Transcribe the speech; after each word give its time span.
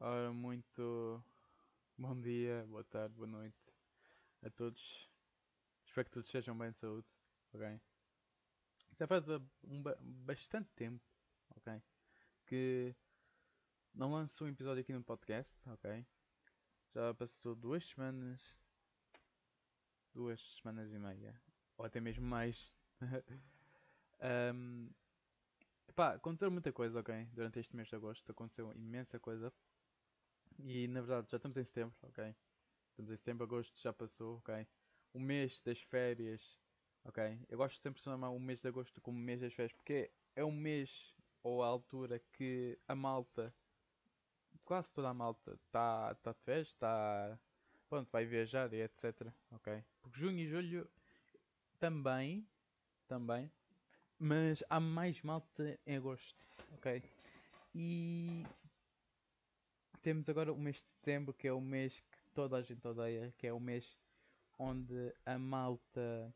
Ora, 0.00 0.32
muito 0.32 1.22
bom 1.98 2.20
dia, 2.20 2.64
boa 2.68 2.84
tarde, 2.84 3.14
boa 3.16 3.26
noite 3.26 3.58
a 4.42 4.50
todos. 4.50 5.10
Espero 5.84 6.04
que 6.06 6.10
todos 6.12 6.28
estejam 6.28 6.56
bem 6.56 6.70
de 6.70 6.78
saúde, 6.78 7.06
ok? 7.52 7.80
Já 8.98 9.06
faz 9.08 9.28
uh, 9.28 9.42
um, 9.64 9.82
ba- 9.82 9.98
bastante 10.00 10.70
tempo, 10.76 11.04
ok? 11.56 11.82
Que 12.46 12.94
não 13.92 14.12
lanço 14.12 14.44
um 14.44 14.48
episódio 14.48 14.82
aqui 14.82 14.92
no 14.92 15.02
podcast, 15.02 15.52
ok? 15.68 16.06
Já 16.94 17.12
passou 17.14 17.56
duas 17.56 17.84
semanas, 17.84 18.40
duas 20.14 20.40
semanas 20.60 20.92
e 20.92 20.98
meia, 20.98 21.40
ou 21.76 21.84
até 21.84 22.00
mesmo 22.00 22.24
mais. 22.24 22.72
um, 24.54 24.90
pá, 25.94 26.14
aconteceu 26.14 26.50
muita 26.50 26.72
coisa, 26.72 27.00
ok? 27.00 27.28
Durante 27.32 27.58
este 27.58 27.74
mês 27.74 27.88
de 27.88 27.96
agosto 27.96 28.30
aconteceu 28.30 28.72
imensa 28.74 29.18
coisa. 29.18 29.52
E 30.58 30.88
na 30.88 31.00
verdade 31.00 31.30
já 31.30 31.36
estamos 31.36 31.56
em 31.56 31.64
setembro, 31.64 31.96
ok? 32.02 32.34
Estamos 32.90 33.12
em 33.12 33.16
setembro, 33.16 33.44
agosto 33.44 33.80
já 33.80 33.92
passou, 33.92 34.38
ok? 34.38 34.66
O 35.12 35.20
mês 35.20 35.62
das 35.62 35.80
férias, 35.80 36.58
ok? 37.04 37.40
Eu 37.48 37.58
gosto 37.58 37.80
sempre 37.80 38.00
de 38.00 38.04
chamar 38.04 38.30
o 38.30 38.40
mês 38.40 38.60
de 38.60 38.68
agosto 38.68 39.00
como 39.00 39.18
mês 39.18 39.40
das 39.40 39.54
férias 39.54 39.72
porque 39.72 40.10
é 40.34 40.44
um 40.44 40.52
mês 40.52 41.14
ou 41.42 41.62
a 41.62 41.66
altura 41.66 42.18
que 42.32 42.78
a 42.88 42.94
malta, 42.94 43.54
quase 44.64 44.92
toda 44.92 45.08
a 45.08 45.14
malta, 45.14 45.54
está 45.66 46.14
tá 46.16 46.32
de 46.32 46.40
férias, 46.40 46.68
está. 46.68 47.38
Pronto, 47.88 48.10
vai 48.10 48.26
viajar 48.26 48.70
e 48.74 48.82
etc, 48.82 49.32
ok? 49.50 49.82
Porque 50.02 50.18
junho 50.18 50.40
e 50.40 50.46
julho 50.46 50.90
também, 51.78 52.46
também, 53.06 53.50
mas 54.18 54.62
há 54.68 54.78
mais 54.78 55.22
malta 55.22 55.78
em 55.86 55.96
agosto, 55.96 56.44
ok? 56.72 57.02
E 57.74 58.44
temos 60.08 60.26
agora 60.30 60.50
o 60.50 60.56
mês 60.56 60.76
de 60.76 60.88
setembro, 60.88 61.34
que 61.34 61.46
é 61.46 61.52
o 61.52 61.60
mês 61.60 62.00
que 62.00 62.18
toda 62.32 62.56
a 62.56 62.62
gente 62.62 62.86
odeia, 62.88 63.30
que 63.36 63.46
é 63.46 63.52
o 63.52 63.60
mês 63.60 63.94
onde 64.58 65.14
a 65.26 65.38
malta 65.38 66.34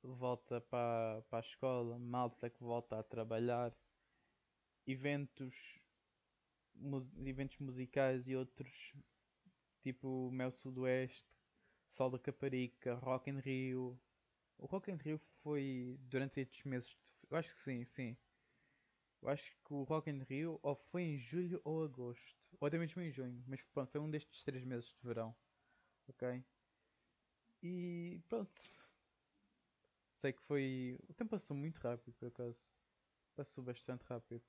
volta 0.00 0.60
para, 0.60 1.22
para 1.22 1.38
a 1.38 1.40
escola, 1.40 1.98
malta 1.98 2.48
que 2.48 2.62
volta 2.62 3.00
a 3.00 3.02
trabalhar, 3.02 3.76
eventos, 4.86 5.82
mus- 6.74 7.12
eventos 7.26 7.58
musicais 7.58 8.28
e 8.28 8.36
outros, 8.36 8.92
tipo 9.82 10.30
Mel 10.30 10.52
Sudoeste, 10.52 11.26
Sol 11.86 12.10
da 12.10 12.18
Caparica, 12.20 12.94
Rock 12.94 13.30
in 13.30 13.40
Rio. 13.40 14.00
O 14.58 14.66
Rock 14.66 14.90
in 14.92 14.96
Rio 14.96 15.18
foi 15.42 15.98
durante 16.02 16.40
estes 16.40 16.64
meses, 16.64 16.90
de- 16.90 16.98
eu 17.30 17.36
acho 17.38 17.52
que 17.52 17.58
sim, 17.58 17.84
sim. 17.84 18.16
Eu 19.20 19.28
acho 19.28 19.50
que 19.64 19.74
o 19.74 19.82
Rock 19.82 20.08
in 20.08 20.22
Rio 20.22 20.60
ou 20.62 20.76
foi 20.76 21.02
em 21.02 21.18
julho 21.18 21.60
ou 21.64 21.82
agosto, 21.82 22.43
ou 22.64 22.66
até 22.68 22.78
mesmo 22.78 23.02
em 23.02 23.10
junho, 23.12 23.44
mas 23.46 23.60
pronto, 23.74 23.92
foi 23.92 24.00
um 24.00 24.10
destes 24.10 24.42
três 24.42 24.64
meses 24.64 24.88
de 24.88 24.96
verão, 25.06 25.36
ok? 26.08 26.42
E 27.62 28.20
pronto, 28.28 28.62
sei 30.14 30.32
que 30.32 30.40
foi. 30.42 30.98
O 31.08 31.12
tempo 31.14 31.30
passou 31.32 31.54
muito 31.56 31.76
rápido 31.78 32.14
por 32.14 32.28
acaso, 32.28 32.58
passou 33.36 33.64
bastante 33.64 34.04
rápido, 34.04 34.42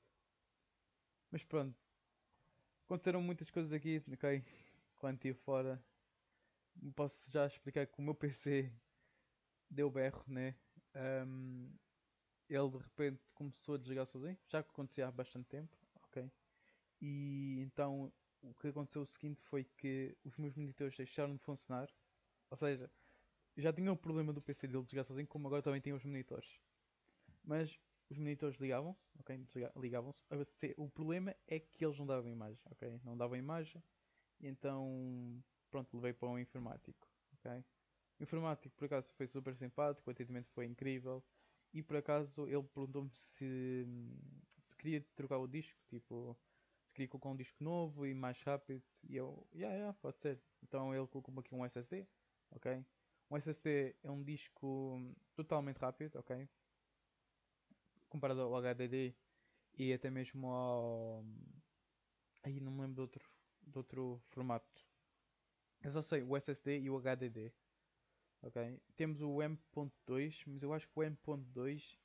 mas 1.32 1.44
pronto, 1.44 1.78
aconteceram 2.86 3.22
muitas 3.22 3.50
coisas 3.52 3.72
aqui, 3.72 4.02
ok? 4.12 4.44
Quando 4.98 5.16
estive 5.16 5.38
fora, 5.40 5.84
posso 6.96 7.30
já 7.32 7.46
explicar 7.48 7.86
que 7.88 8.00
o 8.00 8.02
meu 8.02 8.16
PC 8.16 8.72
deu 9.70 9.90
berro, 9.92 10.24
né? 10.28 10.56
Ahm, 10.96 11.72
ele 12.50 12.70
de 12.72 12.78
repente 12.80 13.24
começou 13.36 13.76
a 13.76 13.80
desligar 13.80 14.08
sozinho, 14.08 14.40
já 14.50 14.64
que 14.64 14.72
acontecia 14.72 15.08
há 15.08 15.12
bastante 15.12 15.48
tempo? 15.50 15.85
E 17.08 17.62
então 17.62 18.12
o 18.42 18.52
que 18.56 18.70
aconteceu 18.70 19.04
o 19.04 19.06
seguinte 19.06 19.40
foi 19.44 19.64
que 19.64 20.18
os 20.24 20.36
meus 20.38 20.56
monitores 20.56 20.98
deixaram 20.98 21.36
de 21.36 21.44
funcionar. 21.44 21.88
Ou 22.50 22.58
seja, 22.58 22.90
já 23.56 23.72
tinha 23.72 23.92
o 23.92 23.96
problema 23.96 24.34
do 24.34 24.42
PC 24.42 24.68
dele 24.68 24.82
desligar 24.82 25.06
sozinho, 25.06 25.28
como 25.28 25.46
agora 25.48 25.62
também 25.62 25.80
tinha 25.80 25.96
os 25.96 26.04
monitores. 26.04 26.60
Mas 27.44 27.80
os 28.10 28.18
monitores 28.18 28.58
ligavam-se, 28.60 29.12
ok? 29.20 29.48
Ligavam-se. 29.76 30.24
O 30.78 30.90
problema 30.90 31.36
é 31.48 31.60
que 31.60 31.86
eles 31.86 32.00
não 32.00 32.08
davam 32.08 32.28
imagem, 32.28 32.60
ok? 32.72 33.00
Não 33.04 33.16
davam 33.16 33.38
imagem. 33.38 33.84
E 34.40 34.48
então, 34.48 35.44
pronto, 35.70 35.96
levei 35.96 36.14
para 36.14 36.28
um 36.28 36.40
informático, 36.40 37.08
ok? 37.34 37.64
O 38.20 38.24
informático, 38.24 38.76
por 38.76 38.86
acaso, 38.86 39.14
foi 39.14 39.28
super 39.28 39.56
simpático, 39.56 40.10
o 40.10 40.12
atendimento 40.12 40.50
foi 40.56 40.66
incrível. 40.66 41.24
E 41.72 41.84
por 41.84 41.98
acaso 41.98 42.48
ele 42.48 42.64
perguntou-me 42.64 43.12
se, 43.12 43.86
se 44.58 44.76
queria 44.76 45.06
trocar 45.16 45.38
o 45.38 45.48
disco, 45.48 45.80
tipo, 45.88 46.36
queria 46.96 47.10
colocar 47.10 47.30
um 47.30 47.36
disco 47.36 47.62
novo 47.62 48.08
e 48.08 48.14
mais 48.14 48.42
rápido. 48.42 48.82
E 49.04 49.16
eu, 49.16 49.48
yeah, 49.54 49.76
yeah, 49.76 49.94
pode 50.02 50.20
ser. 50.22 50.42
Então 50.64 50.96
ele 50.96 51.06
colocou-me 51.08 51.42
aqui 51.42 51.54
um 51.54 51.66
SSD, 51.66 52.08
ok? 52.52 52.84
Um 53.30 53.38
SSD 53.38 53.96
é 54.02 54.10
um 54.10 54.24
disco 54.24 55.14
totalmente 55.36 55.78
rápido, 55.78 56.18
ok? 56.18 56.48
Comparado 58.10 58.42
ao 58.42 58.56
HDD 58.56 59.14
e 59.78 59.94
até 59.94 60.10
mesmo 60.10 60.48
ao. 60.48 61.26
Aí 62.44 62.60
não 62.60 62.72
me 62.72 62.82
lembro 62.82 62.96
de 62.96 63.02
outro, 63.02 63.30
de 63.62 63.78
outro 63.78 64.22
formato. 64.30 64.86
Eu 65.82 65.92
só 65.92 66.02
sei 66.02 66.24
o 66.24 66.38
SSD 66.38 66.80
e 66.80 66.90
o 66.90 66.98
HDD, 66.98 67.52
ok? 68.42 68.80
Temos 68.96 69.22
o 69.22 69.42
M.2, 69.42 70.44
mas 70.48 70.64
eu 70.64 70.74
acho 70.74 70.88
que 70.88 70.98
o 70.98 71.04
M.2 71.04 72.00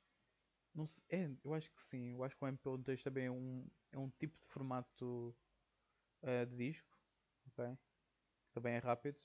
não 0.73 0.87
sei, 0.87 1.03
é, 1.09 1.29
eu 1.43 1.53
acho 1.53 1.71
que 1.73 1.81
sim. 1.81 2.11
Eu 2.13 2.23
acho 2.23 2.35
que 2.37 2.43
o 2.43 2.47
MP2 2.47 3.03
também 3.03 3.25
é 3.25 3.31
um, 3.31 3.69
é 3.91 3.97
um 3.97 4.09
tipo 4.09 4.37
de 4.39 4.45
formato 4.45 5.37
eh, 6.23 6.45
de 6.45 6.55
disco, 6.57 6.97
ok? 7.47 7.77
Também 8.53 8.75
é 8.75 8.79
rápido. 8.79 9.19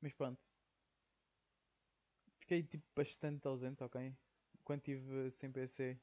Mas 0.00 0.12
pronto, 0.14 0.42
fiquei 2.40 2.62
tipo 2.62 2.86
bastante 2.94 3.46
ausente, 3.46 3.82
ok? 3.84 4.16
Quando 4.64 4.80
estive 4.80 5.30
sem 5.30 5.50
PC, 5.52 6.00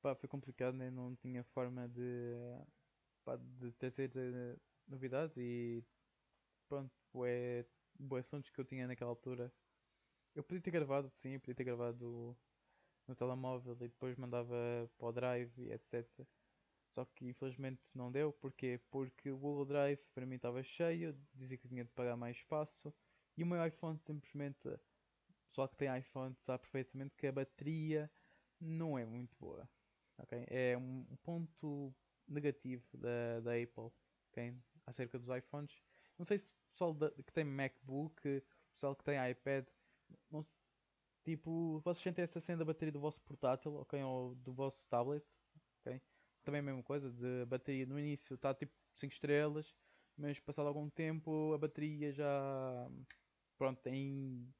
pá, 0.00 0.14
foi 0.14 0.28
complicado, 0.28 0.76
né? 0.76 0.90
Não 0.90 1.16
tinha 1.16 1.44
forma 1.44 1.88
de, 1.88 2.34
pá, 3.24 3.36
de 3.36 3.72
trazer 3.74 4.12
eh, 4.16 4.58
novidades 4.86 5.36
e 5.38 5.84
pronto, 6.68 6.92
bué, 7.12 7.66
bué 7.98 8.20
assuntos 8.20 8.50
que 8.50 8.60
eu 8.60 8.66
tinha 8.66 8.86
naquela 8.88 9.10
altura. 9.10 9.54
Eu 10.34 10.44
podia 10.44 10.62
ter 10.62 10.70
gravado, 10.72 11.10
sim, 11.10 11.30
eu 11.34 11.40
podia 11.40 11.54
ter 11.56 11.64
gravado 11.64 12.38
no 13.08 13.14
telemóvel 13.16 13.74
e 13.74 13.88
depois 13.88 14.16
mandava 14.16 14.54
para 14.98 15.06
o 15.06 15.12
Drive 15.12 15.58
e 15.58 15.72
etc. 15.72 16.26
Só 16.88 17.04
que 17.04 17.26
infelizmente 17.26 17.82
não 17.94 18.10
deu. 18.12 18.32
Porquê? 18.32 18.80
Porque 18.90 19.30
o 19.30 19.38
Google 19.38 19.66
Drive 19.66 20.00
para 20.14 20.26
mim 20.26 20.36
estava 20.36 20.62
cheio, 20.62 21.12
dizia 21.34 21.58
que 21.58 21.68
tinha 21.68 21.84
de 21.84 21.90
pagar 21.92 22.16
mais 22.16 22.36
espaço 22.36 22.94
e 23.36 23.42
o 23.42 23.46
meu 23.46 23.64
iPhone 23.66 23.98
simplesmente, 23.98 24.68
o 24.68 24.80
pessoal 25.50 25.68
que 25.68 25.76
tem 25.76 25.96
iPhone 25.98 26.34
sabe 26.36 26.62
perfeitamente 26.62 27.14
que 27.16 27.26
a 27.26 27.32
bateria 27.32 28.10
não 28.60 28.98
é 28.98 29.04
muito 29.04 29.36
boa. 29.38 29.68
ok? 30.18 30.44
É 30.48 30.76
um 30.76 31.04
ponto 31.22 31.94
negativo 32.26 32.96
da, 32.98 33.40
da 33.40 33.52
Apple 33.52 33.92
ok? 34.30 34.62
acerca 34.86 35.18
dos 35.18 35.28
iPhones. 35.28 35.82
Não 36.18 36.24
sei 36.24 36.38
se 36.38 36.50
o 36.50 36.54
pessoal 36.72 36.94
da- 36.94 37.10
que 37.10 37.32
tem 37.32 37.44
MacBook, 37.44 38.20
o 38.28 38.42
pessoal 38.72 38.96
que 38.96 39.04
tem 39.04 39.30
iPad, 39.30 39.66
não 40.30 40.42
se- 40.42 40.75
tipo, 41.26 41.80
vocês 41.80 42.02
sentem 42.04 42.22
essa 42.22 42.40
cena 42.40 42.58
da 42.60 42.64
bateria 42.64 42.92
do 42.92 43.00
vosso 43.00 43.20
portátil 43.22 43.74
ok? 43.74 44.00
ou 44.04 44.34
do 44.36 44.52
vosso 44.54 44.86
tablet. 44.86 45.24
ok? 45.80 46.00
também 46.44 46.60
a 46.60 46.62
mesma 46.62 46.82
coisa, 46.82 47.10
de 47.10 47.44
bateria 47.46 47.84
no 47.86 47.98
início 47.98 48.34
está 48.34 48.54
tipo 48.54 48.72
5 48.94 49.12
estrelas, 49.12 49.74
mas 50.16 50.38
passado 50.38 50.68
algum 50.68 50.88
tempo 50.88 51.52
a 51.54 51.58
bateria 51.58 52.12
já 52.12 52.88
pronto, 53.58 53.80
tem 53.82 54.54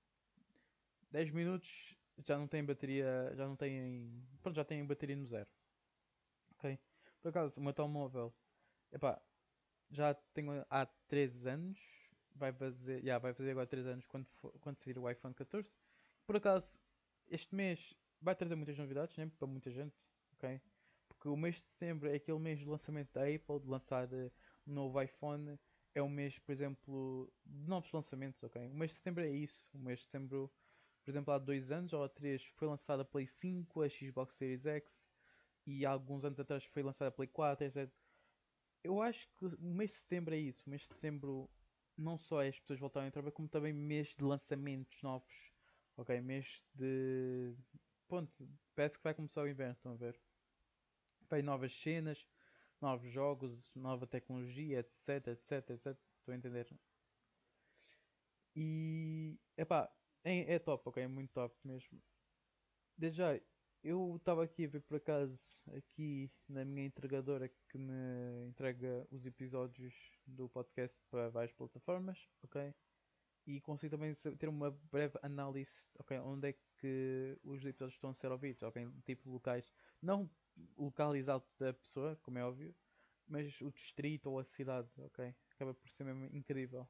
10 1.10 1.31
minutos 1.31 1.97
já 2.25 2.38
não 2.38 2.49
tem 2.49 2.65
bateria, 2.65 3.33
já 3.37 3.47
não 3.47 3.56
tem, 3.56 4.27
pronto, 4.43 4.56
já 4.56 4.65
tem 4.65 4.84
bateria 4.87 5.16
no 5.16 5.25
zero. 5.27 5.48
Ok? 6.53 6.78
Por 7.21 7.28
acaso, 7.28 7.60
o 7.60 7.62
meu 7.62 7.72
telemóvel, 7.72 8.34
epá, 8.93 9.22
já 9.91 10.15
tenho 10.15 10.65
há 10.71 10.86
3 10.86 11.47
anos, 11.47 11.78
vai 12.34 12.53
fazer, 12.53 13.04
já, 13.04 13.19
vai 13.19 13.34
fazer 13.34 13.53
agora 13.53 13.66
3 13.66 13.86
anos 13.86 14.07
quando, 14.07 14.27
for- 14.28 14.59
quando 14.60 14.78
sair 14.80 14.98
o 14.98 15.10
iPhone 15.10 15.34
14. 15.34 15.85
Por 16.27 16.37
acaso, 16.37 16.78
este 17.28 17.55
mês 17.55 17.95
vai 18.21 18.34
trazer 18.34 18.57
muitas 18.57 18.77
novidades, 18.77 19.17
né? 19.17 19.31
Para 19.39 19.47
muita 19.47 19.71
gente, 19.71 19.95
ok? 20.33 20.61
Porque 21.09 21.28
o 21.28 21.37
mês 21.37 21.55
de 21.57 21.61
setembro 21.63 22.09
é 22.09 22.17
aquele 22.17 22.39
mês 22.39 22.59
de 22.59 22.67
lançamento 22.67 23.13
da 23.13 23.23
Apple, 23.23 23.61
de 23.61 23.69
lançar 23.69 24.13
eh, 24.13 24.31
um 24.67 24.73
novo 24.75 25.01
iPhone. 25.01 25.59
É 25.95 26.03
um 26.03 26.09
mês, 26.09 26.39
por 26.39 26.53
exemplo, 26.53 27.33
de 27.45 27.69
novos 27.69 27.91
lançamentos, 27.93 28.43
ok? 28.43 28.69
O 28.69 28.75
mês 28.75 28.91
de 28.91 28.97
setembro 28.97 29.23
é 29.25 29.31
isso. 29.31 29.71
O 29.75 29.78
mês 29.78 30.01
de 30.01 30.07
setembro, 30.07 30.53
por 31.05 31.11
exemplo, 31.11 31.33
há 31.33 31.39
dois 31.39 31.71
anos 31.71 31.93
ou 31.93 32.03
há 32.03 32.09
três 32.09 32.45
foi 32.57 32.67
lançada 32.69 33.03
a 33.03 33.05
Play 33.05 33.27
5, 33.27 33.83
a 33.83 33.89
Xbox 33.89 34.34
Series 34.34 34.67
X 34.67 35.11
e 35.67 35.87
há 35.87 35.91
alguns 35.91 36.25
anos 36.25 36.41
atrás 36.41 36.65
foi 36.65 36.83
lançada 36.83 37.09
a 37.09 37.13
Play 37.13 37.29
4, 37.29 37.67
etc. 37.67 37.93
Eu 38.84 39.01
acho 39.03 39.29
que 39.34 39.47
o 39.47 39.75
mês 39.75 39.91
de 39.93 39.97
setembro 39.99 40.34
é 40.34 40.39
isso. 40.39 40.65
O 40.67 40.71
mês 40.71 40.83
de 40.83 40.89
setembro 40.89 41.49
não 41.97 42.19
só 42.19 42.43
é 42.43 42.49
as 42.49 42.59
pessoas 42.61 42.81
voltarem 42.81 43.09
a 43.09 43.13
trabalhar, 43.13 43.33
como 43.33 43.49
também 43.49 43.72
mês 43.72 44.15
de 44.15 44.25
lançamentos 44.25 45.01
novos. 45.03 45.56
Ok, 45.97 46.21
mês 46.21 46.63
de. 46.75 47.54
Ponto, 48.09 48.48
parece 48.75 48.97
que 48.98 49.04
vai 49.04 49.15
começar 49.15 49.43
o 49.43 49.48
inverno, 49.48 49.75
estão 49.75 49.93
a 49.93 49.97
ver? 49.97 50.21
Vai 51.28 51.43
novas 51.43 51.72
cenas, 51.75 52.27
novos 52.81 53.10
jogos, 53.13 53.71
nova 53.75 54.07
tecnologia, 54.07 54.81
etc, 54.81 55.28
etc, 55.28 55.71
etc. 55.71 55.98
Estou 56.21 56.33
a 56.33 56.37
entender? 56.37 56.69
E, 58.54 59.39
epá, 59.57 59.93
é, 60.25 60.54
é 60.54 60.59
top, 60.59 60.89
ok? 60.89 61.03
É 61.03 61.09
muito 61.09 61.33
top 61.33 61.54
mesmo. 61.65 62.03
Desde 62.97 63.19
já, 63.19 63.41
eu 63.83 64.16
estava 64.16 64.45
aqui 64.45 64.65
a 64.65 64.69
ver 64.69 64.81
por 64.83 64.97
acaso, 64.97 65.63
aqui 65.77 66.31
na 66.48 66.65
minha 66.65 66.87
entregadora 66.87 67.48
que 67.69 67.78
me 67.78 68.47
entrega 68.48 69.07
os 69.10 69.27
episódios 69.27 69.95
do 70.27 70.48
podcast 70.48 70.98
para 71.10 71.28
várias 71.31 71.53
plataformas, 71.53 72.19
ok? 72.43 72.75
E 73.47 73.60
consigo 73.60 73.97
também 73.97 74.13
ter 74.39 74.48
uma 74.48 74.72
breve 74.91 75.19
análise, 75.22 75.89
ok? 75.98 76.19
Onde 76.19 76.48
é 76.48 76.53
que 76.78 77.39
os 77.45 77.65
episódios 77.65 77.95
estão 77.95 78.10
a 78.10 78.15
ser 78.15 78.33
ouvidos, 78.33 78.63
ok? 78.63 78.91
Tipo 79.04 79.31
locais, 79.31 79.72
não 80.03 80.28
localizado 80.77 81.45
da 81.59 81.72
pessoa, 81.72 82.16
como 82.22 82.39
é 82.39 82.45
óbvio, 82.45 82.75
mas 83.28 83.60
o 83.60 83.71
distrito 83.71 84.31
ou 84.31 84.39
a 84.39 84.45
cidade, 84.45 84.89
ok? 84.98 85.34
Acaba 85.51 85.75
por 85.75 85.89
ser 85.91 86.04
mesmo 86.04 86.25
incrível. 86.37 86.89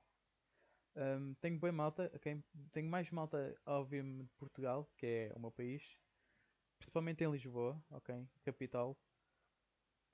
Um, 0.97 1.35
tenho 1.35 1.59
bem 1.59 1.73
malta, 1.73 2.11
okay? 2.15 2.43
tenho 2.73 2.89
mais 2.89 3.11
malta 3.11 3.55
a 3.67 3.79
ouvir-me 3.79 4.25
de 4.25 4.33
Portugal, 4.39 4.91
que 4.97 5.07
é 5.07 5.33
o 5.37 5.41
meu 5.41 5.51
país, 5.51 5.99
principalmente 6.79 7.23
em 7.23 7.31
Lisboa, 7.31 7.83
ok? 7.91 8.27
Capital, 8.43 8.99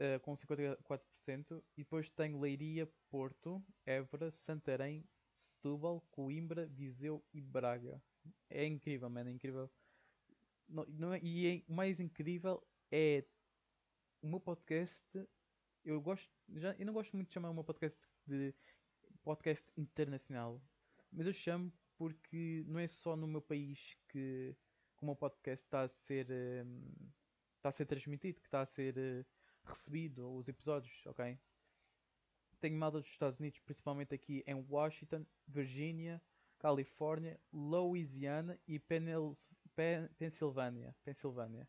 uh, 0.00 0.18
com 0.22 0.32
54%, 0.32 1.62
e 1.76 1.84
depois 1.84 2.10
tenho 2.10 2.40
Leiria, 2.40 2.90
Porto, 3.08 3.64
Évora, 3.86 4.32
Santarém, 4.32 5.04
Setúbal, 5.42 6.00
Coimbra, 6.10 6.66
Viseu 6.66 7.24
e 7.32 7.40
Braga. 7.40 8.02
É 8.48 8.64
incrível, 8.64 9.08
mano, 9.10 9.30
é 9.30 9.32
incrível. 9.32 9.70
Não, 10.68 10.84
não 10.86 11.12
é, 11.12 11.20
e 11.22 11.46
é, 11.46 11.62
o 11.70 11.74
mais 11.74 12.00
incrível 12.00 12.62
é 12.90 13.24
o 14.20 14.28
meu 14.28 14.40
podcast. 14.40 15.06
Eu 15.84 16.00
gosto, 16.00 16.30
já, 16.54 16.74
eu 16.78 16.86
não 16.86 16.92
gosto 16.92 17.14
muito 17.16 17.28
de 17.28 17.34
chamar 17.34 17.50
o 17.50 17.54
meu 17.54 17.64
podcast 17.64 18.08
de 18.26 18.54
podcast 19.24 19.70
internacional, 19.76 20.62
mas 21.12 21.26
eu 21.26 21.32
chamo 21.32 21.72
porque 21.96 22.64
não 22.66 22.78
é 22.78 22.88
só 22.88 23.16
no 23.16 23.26
meu 23.26 23.40
país 23.40 23.96
que, 24.08 24.56
que 24.96 25.02
o 25.02 25.06
meu 25.06 25.16
podcast 25.16 25.64
está 25.64 25.82
a 25.82 25.88
ser 25.88 26.26
um, 26.64 27.10
está 27.56 27.68
a 27.68 27.72
ser 27.72 27.86
transmitido, 27.86 28.40
que 28.40 28.46
está 28.46 28.60
a 28.60 28.66
ser 28.66 28.96
uh, 28.96 29.24
recebido 29.64 30.36
os 30.36 30.48
episódios, 30.48 31.06
ok? 31.06 31.38
Tenho 32.62 32.78
malta 32.78 33.00
dos 33.00 33.08
Estados 33.08 33.40
Unidos, 33.40 33.58
principalmente 33.58 34.14
aqui 34.14 34.44
em 34.46 34.54
Washington, 34.54 35.26
Virgínia, 35.48 36.22
Califórnia, 36.60 37.40
Louisiana 37.52 38.56
e 38.68 38.78
Pen 38.78 39.06
Pensilvânia. 40.16 40.94
Pensilvânia. 41.02 41.68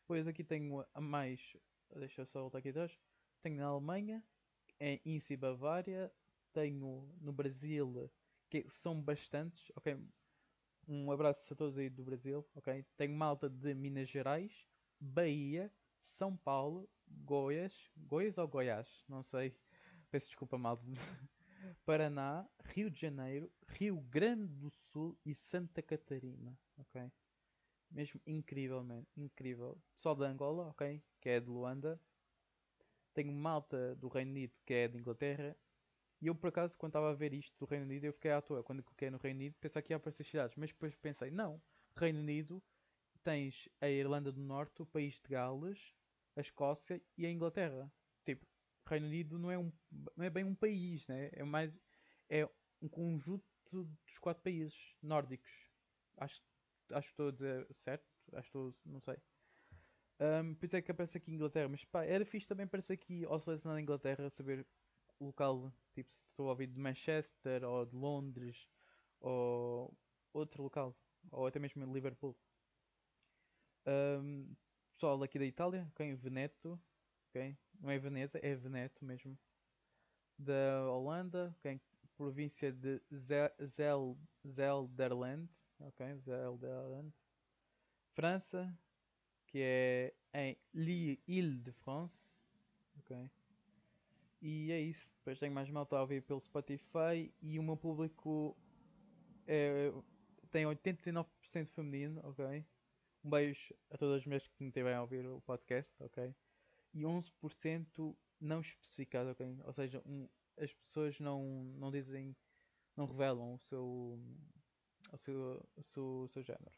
Depois 0.00 0.26
aqui 0.26 0.42
tenho 0.42 0.84
a 0.92 1.00
mais, 1.00 1.56
deixa 1.94 2.22
eu 2.22 2.26
só 2.26 2.40
voltar 2.40 2.58
aqui 2.58 2.70
atrás. 2.70 2.98
Tenho 3.40 3.58
na 3.58 3.66
Alemanha, 3.66 4.20
em 4.80 5.00
Inci 5.04 5.36
Bavária, 5.36 6.12
tenho 6.52 7.08
no 7.20 7.32
Brasil, 7.32 8.10
que 8.50 8.68
são 8.68 9.00
bastantes, 9.00 9.70
ok? 9.76 9.96
Um 10.88 11.12
abraço 11.12 11.52
a 11.52 11.56
todos 11.56 11.78
aí 11.78 11.88
do 11.88 12.02
Brasil, 12.02 12.44
ok? 12.56 12.84
Tenho 12.96 13.14
malta 13.14 13.48
de 13.48 13.72
Minas 13.74 14.08
Gerais, 14.08 14.66
Bahia, 14.98 15.72
São 16.00 16.36
Paulo, 16.36 16.90
Goiás, 17.06 17.88
Goiás 17.96 18.36
ou 18.38 18.48
Goiás, 18.48 19.04
não 19.08 19.22
sei, 19.22 19.56
peço 20.16 20.28
desculpa 20.28 20.56
malta, 20.56 20.82
Paraná, 21.84 22.48
Rio 22.64 22.90
de 22.90 22.98
Janeiro, 22.98 23.52
Rio 23.68 24.00
Grande 24.00 24.46
do 24.54 24.70
Sul 24.70 25.14
e 25.26 25.34
Santa 25.34 25.82
Catarina, 25.82 26.58
ok? 26.78 27.12
Mesmo 27.90 28.18
incrível, 28.26 28.82
man, 28.82 29.04
incrível. 29.14 29.78
Só 29.94 30.14
de 30.14 30.24
Angola, 30.24 30.68
ok? 30.68 31.02
Que 31.20 31.28
é 31.28 31.38
de 31.38 31.50
Luanda. 31.50 32.00
Tenho 33.12 33.30
malta 33.30 33.94
do 33.96 34.08
Reino 34.08 34.30
Unido, 34.30 34.54
que 34.64 34.72
é 34.72 34.88
de 34.88 34.96
Inglaterra. 34.96 35.54
E 36.22 36.28
eu, 36.28 36.34
por 36.34 36.48
acaso, 36.48 36.78
quando 36.78 36.92
estava 36.92 37.10
a 37.10 37.14
ver 37.14 37.34
isto 37.34 37.54
do 37.58 37.66
Reino 37.66 37.84
Unido, 37.84 38.06
eu 38.06 38.12
fiquei 38.14 38.30
à 38.30 38.40
toa. 38.40 38.64
Quando 38.64 38.82
cliquei 38.82 39.10
no 39.10 39.18
Reino 39.18 39.38
Unido, 39.38 39.56
pensei 39.60 39.82
que 39.82 39.92
ia 39.92 39.98
aparecer 39.98 40.24
cidades. 40.24 40.56
Mas 40.56 40.70
depois 40.70 40.96
pensei, 40.96 41.30
não. 41.30 41.60
Reino 41.94 42.20
Unido, 42.20 42.62
tens 43.22 43.68
a 43.82 43.88
Irlanda 43.88 44.32
do 44.32 44.40
Norte, 44.40 44.80
o 44.80 44.86
país 44.86 45.20
de 45.20 45.28
Gales, 45.28 45.94
a 46.34 46.40
Escócia 46.40 47.02
e 47.18 47.26
a 47.26 47.30
Inglaterra. 47.30 47.92
Tipo, 48.24 48.46
Reino 48.86 49.06
Unido 49.06 49.38
não 49.38 49.50
é, 49.50 49.58
um, 49.58 49.72
não 50.16 50.24
é 50.24 50.30
bem 50.30 50.44
um 50.44 50.54
país, 50.54 51.06
né? 51.06 51.30
É 51.32 51.44
mais... 51.44 51.72
É 52.28 52.48
um 52.82 52.88
conjunto 52.88 53.44
dos 53.72 54.18
quatro 54.18 54.42
países 54.42 54.96
nórdicos. 55.02 55.50
Acho, 56.16 56.42
acho 56.90 57.06
que 57.08 57.12
estou 57.12 57.28
a 57.28 57.32
dizer 57.32 57.66
certo. 57.74 58.06
Acho 58.32 58.42
que 58.42 58.58
estou... 58.58 58.74
Não 58.84 59.00
sei. 59.00 59.16
Um, 60.18 60.54
por 60.54 60.64
isso 60.64 60.76
é 60.76 60.82
que 60.82 60.90
aparece 60.90 61.18
aqui 61.18 61.30
Inglaterra. 61.30 61.68
Mas 61.68 61.84
pá, 61.84 62.04
era 62.04 62.24
fixe 62.24 62.48
também 62.48 62.64
aparecer 62.64 62.94
aqui 62.94 63.24
ao 63.24 63.38
selecionar 63.38 63.78
a 63.78 63.80
Inglaterra, 63.80 64.30
saber 64.30 64.66
o 65.18 65.26
local, 65.26 65.72
tipo 65.94 66.10
se 66.12 66.26
estou 66.26 66.46
a 66.46 66.50
ouvir 66.50 66.66
de 66.66 66.78
Manchester 66.78 67.64
ou 67.64 67.86
de 67.86 67.96
Londres 67.96 68.68
ou 69.20 69.96
outro 70.32 70.62
local, 70.62 70.96
ou 71.30 71.46
até 71.46 71.58
mesmo 71.58 71.84
de 71.84 71.92
Liverpool. 71.92 72.36
Um, 73.86 74.54
pessoal 74.94 75.22
aqui 75.22 75.38
da 75.38 75.44
Itália, 75.44 75.86
ok? 75.92 76.14
Veneto, 76.16 76.80
ok? 77.28 77.56
Não 77.80 77.90
é 77.90 77.98
Veneza, 77.98 78.38
é 78.42 78.54
Veneto 78.54 79.04
mesmo. 79.04 79.38
Da 80.38 80.90
Holanda, 80.90 81.54
ok? 81.58 81.80
Província 82.16 82.72
de 82.72 83.00
Zel 83.10 84.16
Zelderland, 84.46 85.48
ok? 85.80 86.16
Zelderland. 86.18 87.12
França, 88.14 88.74
que 89.46 89.58
é 89.60 90.14
em 90.34 90.56
Ile-de-France, 91.26 92.34
ok? 92.98 93.30
E 94.40 94.70
é 94.72 94.80
isso. 94.80 95.14
Depois 95.18 95.38
tenho 95.38 95.52
mais 95.52 95.70
malta 95.70 95.96
a 95.96 96.00
ouvir 96.00 96.22
pelo 96.22 96.40
Spotify 96.40 97.32
e 97.42 97.58
o 97.58 97.62
meu 97.62 97.76
público 97.76 98.56
é, 99.46 99.92
tem 100.50 100.64
89% 100.64 101.26
feminino, 101.68 102.20
ok? 102.24 102.64
Um 103.24 103.30
beijo 103.30 103.74
a 103.90 103.98
todas 103.98 104.20
as 104.20 104.24
mulheres 104.26 104.46
que 104.46 104.62
me 104.62 104.68
estiverem 104.68 104.98
a 104.98 105.02
ouvir 105.02 105.26
o 105.26 105.40
podcast, 105.40 105.94
ok? 106.02 106.34
E 106.96 107.02
11% 107.02 108.16
não 108.40 108.62
especificado, 108.62 109.28
ok? 109.28 109.60
Ou 109.64 109.72
seja, 109.74 110.02
um, 110.06 110.26
as 110.56 110.72
pessoas 110.72 111.20
não, 111.20 111.44
não 111.78 111.90
dizem, 111.90 112.34
não 112.96 113.04
revelam 113.04 113.52
o 113.52 113.58
seu, 113.58 114.18
o 115.12 115.18
seu, 115.18 115.68
o 115.76 115.82
seu, 115.82 116.04
o 116.22 116.28
seu 116.28 116.42
género. 116.42 116.74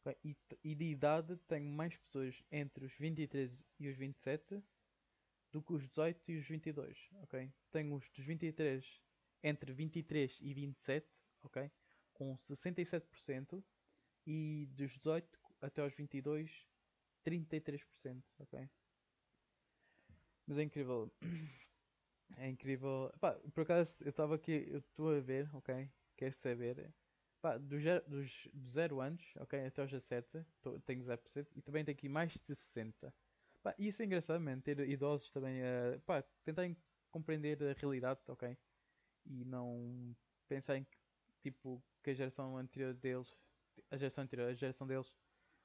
Okay? 0.00 0.16
E, 0.24 0.36
e 0.62 0.74
de 0.76 0.84
idade 0.84 1.36
tenho 1.48 1.68
mais 1.68 1.96
pessoas 1.96 2.40
entre 2.52 2.84
os 2.84 2.92
23 2.96 3.52
e 3.80 3.88
os 3.88 3.96
27 3.96 4.62
do 5.50 5.60
que 5.60 5.72
os 5.72 5.82
18 5.88 6.30
e 6.30 6.38
os 6.38 6.46
22, 6.46 7.08
ok? 7.22 7.52
Tenho 7.72 7.96
os 7.96 8.08
dos 8.10 8.24
23 8.24 9.02
entre 9.42 9.72
23 9.72 10.38
e 10.40 10.54
27, 10.54 11.08
ok? 11.42 11.68
Com 12.12 12.36
67% 12.38 13.64
e 14.24 14.68
dos 14.76 14.92
18 14.92 15.28
até 15.60 15.80
aos 15.80 15.92
22, 15.92 16.68
33%, 17.24 18.22
ok? 18.38 18.70
Mas 20.46 20.58
é 20.58 20.62
incrível. 20.62 21.10
É 22.36 22.48
incrível. 22.48 23.12
Pá, 23.20 23.34
por 23.54 23.62
acaso 23.62 24.04
eu 24.04 24.10
estava 24.10 24.34
aqui, 24.34 24.66
eu 24.70 24.78
estou 24.78 25.10
a 25.16 25.20
ver, 25.20 25.48
ok? 25.54 25.88
Queres 26.16 26.36
saber? 26.36 26.92
Pá, 27.40 27.56
dos, 27.58 27.82
dos, 28.06 28.48
dos 28.52 28.72
0 28.72 29.00
anos, 29.00 29.22
ok? 29.36 29.64
Até 29.66 29.82
aos 29.82 29.90
17, 29.90 30.44
tô, 30.60 30.78
tenho 30.80 31.02
0% 31.02 31.56
e 31.56 31.62
também 31.62 31.84
tenho 31.84 31.96
aqui 31.96 32.08
mais 32.08 32.32
de 32.32 32.54
60. 32.54 33.14
Pá, 33.62 33.74
isso 33.78 34.02
é 34.02 34.04
engraçado, 34.06 34.40
man, 34.40 34.60
ter 34.60 34.78
idosos 34.88 35.30
também 35.30 35.62
a 35.62 35.98
pá, 36.04 36.22
tentarem 36.44 36.76
compreender 37.10 37.62
a 37.62 37.72
realidade, 37.72 38.20
ok? 38.28 38.56
E 39.26 39.44
não 39.44 40.16
pensar 40.48 40.76
em 40.76 40.86
tipo, 41.42 41.82
que 42.02 42.10
a 42.10 42.14
geração 42.14 42.56
anterior 42.56 42.94
deles, 42.94 43.32
a 43.90 43.96
geração 43.96 44.24
anterior, 44.24 44.50
a 44.50 44.54
geração 44.54 44.86
deles, 44.86 45.12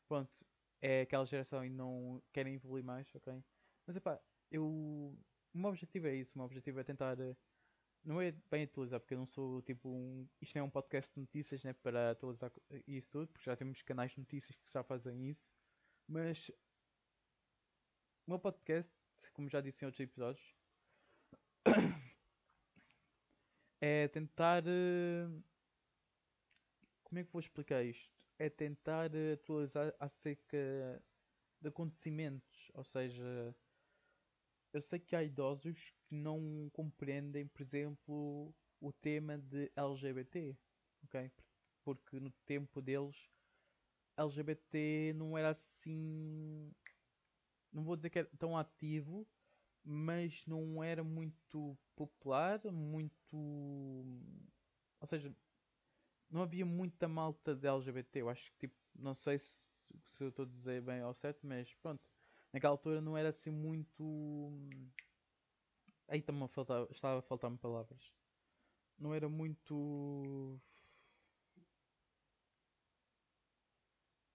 pronto, 0.07 0.45
é 0.81 1.01
aquela 1.01 1.25
geração 1.25 1.65
e 1.65 1.69
não 1.69 2.21
querem 2.33 2.55
evoluir 2.55 2.83
mais, 2.83 3.13
ok? 3.15 3.43
Mas 3.85 3.97
pá, 3.99 4.19
eu. 4.51 4.65
O 5.53 5.57
meu 5.57 5.69
objetivo 5.69 6.07
é 6.07 6.15
isso, 6.15 6.33
o 6.35 6.37
meu 6.39 6.45
objetivo 6.45 6.79
é 6.79 6.83
tentar. 6.83 7.17
Não 8.03 8.19
é 8.19 8.31
bem 8.49 8.63
atualizar, 8.63 8.99
porque 8.99 9.13
eu 9.13 9.19
não 9.19 9.25
sou 9.27 9.61
tipo 9.61 9.89
um. 9.89 10.27
Isto 10.41 10.55
não 10.55 10.63
é 10.63 10.67
um 10.67 10.69
podcast 10.69 11.13
de 11.13 11.21
notícias 11.21 11.63
né, 11.63 11.73
para 11.73 12.11
atualizar 12.11 12.51
isso 12.87 13.09
tudo, 13.09 13.27
porque 13.27 13.45
já 13.45 13.55
temos 13.55 13.81
canais 13.83 14.11
de 14.11 14.19
notícias 14.19 14.55
que 14.55 14.71
já 14.73 14.83
fazem 14.83 15.27
isso. 15.29 15.49
Mas 16.07 16.49
o 18.25 18.31
meu 18.31 18.39
podcast, 18.39 18.93
como 19.33 19.49
já 19.49 19.61
disse 19.61 19.83
em 19.83 19.87
outros 19.87 19.99
episódios, 20.01 20.55
é 23.81 24.07
tentar. 24.07 24.63
Eh, 24.65 25.27
como 27.03 27.19
é 27.19 27.23
que 27.23 27.31
vou 27.31 27.39
explicar 27.39 27.83
isto? 27.83 28.09
É 28.39 28.49
tentar 28.49 29.13
eh, 29.15 29.33
atualizar 29.33 29.93
acerca 29.99 31.03
de 31.61 31.67
acontecimentos. 31.67 32.71
Ou 32.73 32.83
seja, 32.83 33.55
eu 34.73 34.81
sei 34.81 34.99
que 34.99 35.15
há 35.15 35.23
idosos 35.23 35.93
que 36.07 36.15
não 36.15 36.69
compreendem, 36.73 37.47
por 37.47 37.61
exemplo, 37.61 38.53
o 38.79 38.91
tema 38.93 39.37
de 39.37 39.71
LGBT. 39.75 40.57
Ok? 41.03 41.31
Porque 41.83 42.19
no 42.19 42.31
tempo 42.45 42.81
deles, 42.81 43.29
LGBT 44.17 45.13
não 45.15 45.37
era 45.37 45.51
assim 45.51 46.73
não 47.71 47.83
vou 47.83 47.95
dizer 47.95 48.09
que 48.09 48.19
é 48.19 48.23
tão 48.23 48.57
ativo, 48.57 49.27
mas 49.83 50.45
não 50.45 50.83
era 50.83 51.03
muito 51.03 51.77
popular, 51.95 52.61
muito. 52.71 53.37
Ou 54.99 55.07
seja, 55.07 55.35
não 56.29 56.41
havia 56.43 56.65
muita 56.65 57.07
malta 57.07 57.55
de 57.55 57.67
LGBT. 57.67 58.21
Eu 58.21 58.29
acho 58.29 58.51
que, 58.53 58.67
tipo, 58.67 58.75
não 58.95 59.13
sei 59.13 59.39
se, 59.39 59.61
se 60.05 60.23
eu 60.23 60.29
estou 60.29 60.45
a 60.45 60.49
dizer 60.49 60.81
bem 60.81 61.01
ao 61.01 61.13
certo, 61.13 61.45
mas 61.45 61.73
pronto. 61.75 62.10
Naquela 62.53 62.73
altura 62.73 63.01
não 63.01 63.17
era 63.17 63.29
assim 63.29 63.49
muito. 63.51 64.51
Aí 66.07 66.19
estava 66.19 66.45
a 66.45 66.47
faltar, 66.47 66.87
estava 66.91 67.19
a 67.19 67.21
faltar-me 67.21 67.57
palavras. 67.57 68.11
Não 68.99 69.13
era 69.13 69.29
muito. 69.29 70.59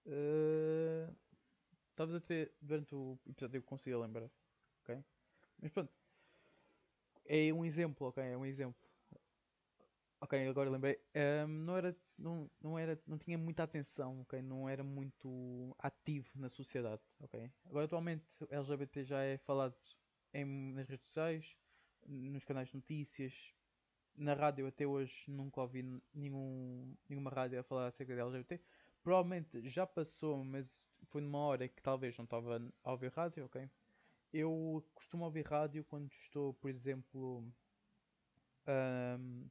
Uh... 0.05 1.13
Talvez 1.95 2.17
até 2.23 2.51
durante 2.61 2.93
o 2.95 3.19
episódio 3.27 3.57
eu 3.57 3.63
consiga 3.63 3.97
lembrar. 3.97 4.29
Ok? 4.83 5.03
Mas 5.59 5.71
pronto. 5.71 5.91
É 7.25 7.51
um 7.53 7.65
exemplo, 7.65 8.07
ok? 8.07 8.23
É 8.23 8.37
um 8.37 8.45
exemplo. 8.45 8.86
Ok, 10.19 10.47
agora 10.47 10.69
lembrei. 10.69 10.99
Um, 11.15 11.47
não 11.47 11.77
era, 11.77 11.95
não, 12.17 12.49
não 12.59 12.79
era, 12.79 12.99
não 13.05 13.17
tinha 13.19 13.37
muita 13.37 13.63
atenção, 13.63 14.21
ok? 14.21 14.41
Não 14.41 14.67
era 14.67 14.83
muito 14.83 15.75
ativo 15.77 16.27
na 16.35 16.49
sociedade, 16.49 17.01
ok? 17.19 17.51
Agora 17.65 17.85
atualmente 17.85 18.25
LGBT 18.49 19.03
já 19.03 19.21
é 19.21 19.37
falado 19.37 19.75
em, 20.33 20.73
nas 20.73 20.87
redes 20.89 21.05
sociais, 21.05 21.55
nos 22.07 22.43
canais 22.43 22.69
de 22.69 22.75
notícias, 22.75 23.53
na 24.15 24.33
rádio 24.33 24.65
até 24.67 24.87
hoje 24.87 25.25
nunca 25.29 25.61
ouvi 25.61 25.83
nenhum, 26.13 26.95
nenhuma 27.07 27.29
rádio 27.29 27.59
a 27.59 27.63
falar 27.63 27.87
acerca 27.87 28.15
de 28.15 28.19
LGBT. 28.19 28.63
Provavelmente 29.03 29.69
já 29.69 29.85
passou, 29.85 30.43
mas 30.43 30.89
foi 31.05 31.21
numa 31.21 31.39
hora 31.39 31.67
que 31.67 31.81
talvez 31.81 32.17
não 32.17 32.25
estava 32.25 32.59
a 32.83 32.91
ouvir 32.91 33.11
rádio, 33.11 33.45
ok? 33.45 33.69
Eu 34.33 34.83
costumo 34.95 35.25
ouvir 35.25 35.45
rádio 35.45 35.83
quando 35.85 36.11
estou, 36.11 36.53
por 36.55 36.69
exemplo. 36.69 37.45
Um, 38.67 39.47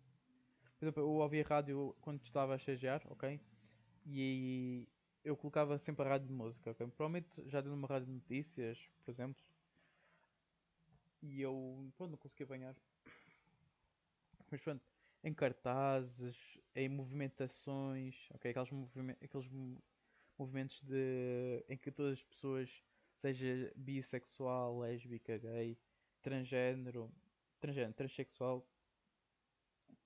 por 0.87 0.91
exemplo, 0.91 1.03
eu 1.03 1.09
ouvia 1.09 1.45
rádio 1.45 1.97
quando 2.01 2.23
estava 2.23 2.53
a 2.53 2.57
estagiar, 2.57 3.03
ok? 3.11 3.41
E 4.07 4.89
eu 5.25 5.37
colocava 5.37 5.77
sempre 5.79 6.05
a 6.05 6.11
rádio 6.11 6.29
de 6.29 6.33
música, 6.33 6.71
ok? 6.71 6.87
Provavelmente 6.87 7.29
já 7.49 7.61
deu 7.61 7.73
numa 7.73 7.89
rádio 7.89 8.07
de 8.07 8.13
notícias, 8.13 8.79
por 9.05 9.11
exemplo. 9.11 9.43
E 11.21 11.41
eu, 11.41 11.91
pronto, 11.97 12.13
não 12.13 12.19
conseguia 12.19 12.47
banhar. 12.47 12.77
Mas 14.49 14.61
pronto, 14.61 14.85
em 15.25 15.35
cartazes, 15.35 16.37
em 16.73 16.89
movimentações, 16.89 18.29
ok? 18.33 18.53
Aqueles, 18.53 18.71
movime 18.71 19.17
aqueles 19.21 19.51
movimentos 20.39 20.81
de, 20.83 21.65
em 21.69 21.77
que 21.77 21.91
todas 21.91 22.13
as 22.13 22.23
pessoas, 22.23 22.71
seja 23.17 23.73
bissexual, 23.75 24.79
lésbica, 24.79 25.37
gay, 25.37 25.77
transgênero, 26.23 27.11
transgênero, 27.59 27.95
transexual 27.95 28.65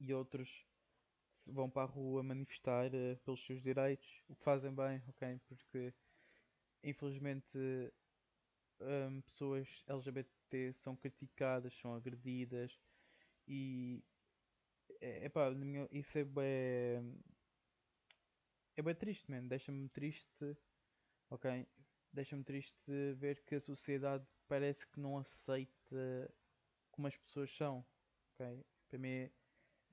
e 0.01 0.15
outros 0.15 0.70
vão 1.53 1.71
para 1.71 1.83
a 1.83 1.87
rua 1.87 2.23
manifestar 2.23 2.91
uh, 2.95 3.17
pelos 3.25 3.45
seus 3.45 3.63
direitos, 3.63 4.23
o 4.29 4.35
que 4.37 4.45
fazem 4.45 4.75
bem, 4.75 5.03
ok? 5.09 5.41
Porque 5.49 5.95
infelizmente 6.83 7.59
um, 8.81 9.21
pessoas 9.23 9.85
LGBT 9.87 10.73
são 10.73 10.97
criticadas, 10.97 11.75
são 11.81 11.95
agredidas 11.95 12.79
e 13.47 14.03
é, 15.01 15.27
epá, 15.27 15.51
isso 15.93 16.19
é 16.19 16.25
bem 16.25 17.21
é 18.77 18.83
bem 18.83 18.95
triste, 18.95 19.31
man. 19.31 19.47
Deixa-me 19.47 19.89
triste, 19.91 20.57
ok? 21.31 21.67
Deixa-me 22.13 22.45
triste 22.45 23.15
ver 23.17 23.45
que 23.45 23.57
a 23.57 23.61
sociedade 23.61 24.27
parece 24.49 24.87
que 24.87 25.01
não 25.01 25.19
aceita 25.19 26.33
como 26.91 27.07
as 27.07 27.17
pessoas 27.17 27.55
são, 27.57 27.85
ok? 28.35 28.65
Para 28.89 28.99
mim 28.99 29.09
é, 29.09 29.31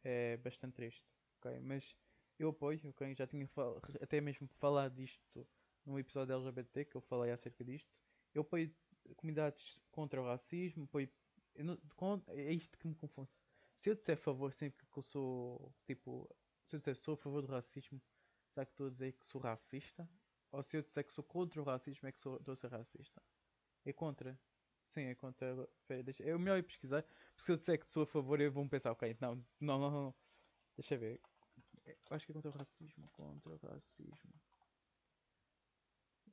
é 0.04 0.38
bastante 0.38 0.76
triste, 0.76 1.06
Mas 1.62 1.96
eu 2.40 2.50
apoio, 2.50 2.80
ok? 2.90 3.16
Já 3.16 3.28
tinha 3.28 3.50
até 4.02 4.22
mesmo 4.22 4.48
falado 4.48 4.96
disto 4.96 5.48
num 5.86 5.98
episódio 5.98 6.36
LGBT 6.36 6.86
que 6.86 6.98
eu 6.98 7.02
falei 7.02 7.32
acerca 7.32 7.64
disto. 7.64 7.90
Eu 8.34 8.42
apoio 8.42 8.74
comunidades 9.16 9.80
contra 9.92 10.22
o 10.22 10.26
racismo, 10.26 10.84
apoio. 10.84 11.10
Não, 11.56 11.78
é 12.28 12.54
isto 12.54 12.78
que 12.78 12.88
me 12.88 12.96
confunde. 12.96 13.30
Se 13.80 13.90
eu 13.90 13.96
disser 13.96 14.16
a 14.16 14.22
favor 14.22 14.52
sempre 14.54 14.86
que 14.86 14.98
eu 14.98 15.04
sou 15.04 15.74
tipo. 15.86 16.30
Se 16.66 16.76
eu 16.76 16.80
disser 16.80 16.96
sou 16.96 17.14
a 17.14 17.18
favor 17.18 17.42
do 17.42 17.48
racismo, 17.48 18.02
será 18.50 18.66
que 18.66 18.74
estou 18.74 18.88
a 18.88 18.90
dizer 18.90 19.14
que 19.14 19.26
sou 19.26 19.40
racista? 19.40 20.08
Ou 20.52 20.62
se 20.62 20.78
eu 20.78 20.82
disser 20.82 21.06
que 21.06 21.14
sou 21.14 21.24
contra 21.24 21.62
o 21.62 21.64
racismo, 21.64 22.08
é 22.08 22.12
que 22.12 22.20
sou, 22.20 22.38
estou 22.38 22.54
a 22.54 22.56
ser 22.56 22.70
racista? 22.70 23.24
É 23.86 23.94
contra. 23.94 24.40
Sim, 24.90 25.04
é 25.04 25.16
contra. 25.16 25.68
deixa, 26.04 26.24
é 26.24 26.36
o 26.36 26.40
melhor 26.40 26.58
ir 26.58 26.64
pesquisar. 26.64 27.04
Porque 27.04 27.46
se 27.46 27.52
eu 27.52 27.58
disser 27.58 27.80
que 27.80 27.90
sou 27.92 28.04
a 28.04 28.08
favor, 28.08 28.40
eu 28.42 28.52
vou 28.52 28.68
pensar, 28.68 28.92
ok, 28.92 29.16
não, 29.22 29.36
não, 29.60 29.80
não, 29.80 29.92
não. 29.92 30.16
Deixa 30.76 30.98
ver. 30.98 31.22
Acho 32.10 32.26
que 32.26 32.32
é 32.32 32.34
contra 32.34 32.50
o 32.50 32.54
racismo. 32.54 33.10
Contra 33.12 33.54
o 33.54 33.72
racismo. 33.74 34.34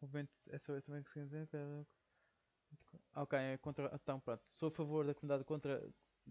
Movimento. 0.01 0.33
Essa 0.51 0.73
eu 0.73 0.83
também 0.83 1.03
consegui 1.03 1.27
dizer. 1.27 1.49
Ok, 3.15 3.39
é 3.39 3.59
contra. 3.59 3.91
Então, 3.95 4.21
pronto. 4.21 4.43
Sou 4.51 4.69
a 4.69 4.73
favor 4.73 5.07
da 5.07 5.15
comunidade 5.15 5.45
contra, 5.45 5.83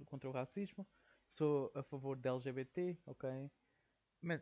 contra 0.06 0.30
o 0.30 0.34
racismo. 0.34 0.88
Sou 1.30 1.72
a 1.74 1.82
favor 1.82 2.18
da 2.18 2.30
LGBT, 2.32 2.98
ok? 3.06 3.50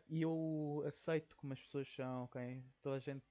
E 0.08 0.22
eu 0.22 0.82
aceito 0.86 1.34
como 1.36 1.52
as 1.52 1.60
pessoas 1.60 1.88
são, 1.94 2.24
ok? 2.24 2.64
Toda 2.80 2.96
a 2.96 2.98
gente. 3.00 3.24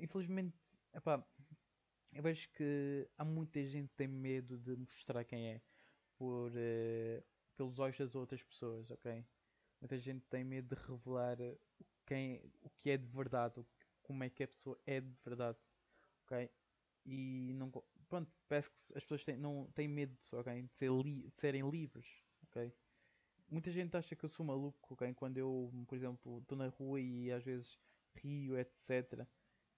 Infelizmente, 0.00 0.56
epá, 0.92 1.24
eu 2.12 2.22
vejo 2.22 2.48
que 2.50 3.08
há 3.16 3.24
muita 3.24 3.64
gente 3.64 3.88
que 3.88 3.96
tem 3.96 4.08
medo 4.08 4.58
de 4.58 4.76
mostrar 4.76 5.24
quem 5.24 5.52
é 5.54 5.62
por, 6.16 6.50
uh, 6.50 7.24
pelos 7.56 7.78
olhos 7.78 7.98
das 7.98 8.14
outras 8.14 8.42
pessoas, 8.42 8.90
ok? 8.90 9.24
Muita 9.82 9.98
gente 9.98 10.24
tem 10.30 10.44
medo 10.44 10.76
de 10.76 10.82
revelar 10.82 11.36
quem, 12.06 12.40
o 12.62 12.70
que 12.70 12.90
é 12.90 12.96
de 12.96 13.06
verdade, 13.08 13.66
como 14.04 14.22
é 14.24 14.30
que 14.30 14.44
a 14.44 14.48
pessoa 14.48 14.80
é 14.86 15.00
de 15.00 15.12
verdade, 15.26 15.58
ok? 16.24 16.48
E 17.04 17.52
não, 17.54 17.70
pronto, 18.08 18.30
parece 18.48 18.70
que 18.70 18.76
as 18.96 19.02
pessoas 19.04 19.24
têm, 19.24 19.36
não, 19.36 19.66
têm 19.74 19.88
medo 19.88 20.16
okay, 20.34 20.62
de, 20.62 20.72
ser 20.72 20.92
li, 20.92 21.28
de 21.30 21.40
serem 21.40 21.68
livres, 21.68 22.06
ok? 22.44 22.72
Muita 23.50 23.72
gente 23.72 23.96
acha 23.96 24.16
que 24.16 24.24
eu 24.24 24.28
sou 24.30 24.46
maluco, 24.46 24.94
ok? 24.94 25.12
Quando 25.14 25.38
eu, 25.38 25.72
por 25.88 25.96
exemplo, 25.96 26.38
estou 26.40 26.58
na 26.58 26.68
rua 26.68 27.00
e 27.00 27.32
às 27.32 27.44
vezes 27.44 27.78
rio, 28.22 28.58
etc. 28.58 29.28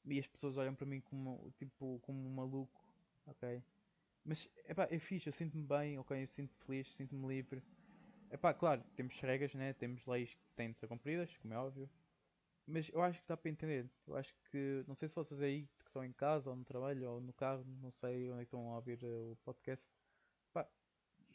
E 0.04 0.18
as 0.18 0.26
pessoas 0.26 0.58
olham 0.58 0.74
para 0.74 0.86
mim 0.86 1.00
como, 1.00 1.52
tipo, 1.58 1.98
como 2.02 2.18
um 2.28 2.34
maluco, 2.34 2.84
ok? 3.26 3.62
Mas, 4.24 4.48
epá, 4.68 4.88
é 4.90 4.98
fixe, 4.98 5.28
eu 5.28 5.32
sinto-me 5.32 5.66
bem, 5.66 5.98
ok? 5.98 6.22
Eu 6.22 6.26
sinto-me 6.28 6.64
feliz, 6.66 6.94
sinto-me 6.94 7.28
livre. 7.28 7.62
Epá, 8.34 8.52
claro, 8.52 8.82
temos 8.96 9.18
regras, 9.20 9.54
né? 9.54 9.72
Temos 9.74 10.04
leis 10.06 10.34
que 10.34 10.52
têm 10.56 10.72
de 10.72 10.78
ser 10.78 10.88
cumpridas, 10.88 11.34
como 11.38 11.54
é 11.54 11.58
óbvio. 11.58 11.88
Mas 12.66 12.88
eu 12.90 13.00
acho 13.00 13.20
que 13.20 13.28
dá 13.28 13.36
para 13.36 13.50
entender. 13.50 13.88
Eu 14.06 14.16
acho 14.16 14.34
que, 14.50 14.84
não 14.86 14.94
sei 14.94 15.08
se 15.08 15.14
vocês 15.14 15.40
aí 15.40 15.66
que 15.78 15.86
estão 15.86 16.04
em 16.04 16.12
casa, 16.12 16.50
ou 16.50 16.56
no 16.56 16.64
trabalho, 16.64 17.08
ou 17.08 17.20
no 17.20 17.32
carro, 17.32 17.64
não 17.80 17.92
sei 17.92 18.30
onde 18.30 18.40
é 18.40 18.42
estão 18.42 18.72
a 18.72 18.76
ouvir 18.76 18.98
uh, 19.04 19.32
o 19.32 19.36
podcast. 19.44 19.88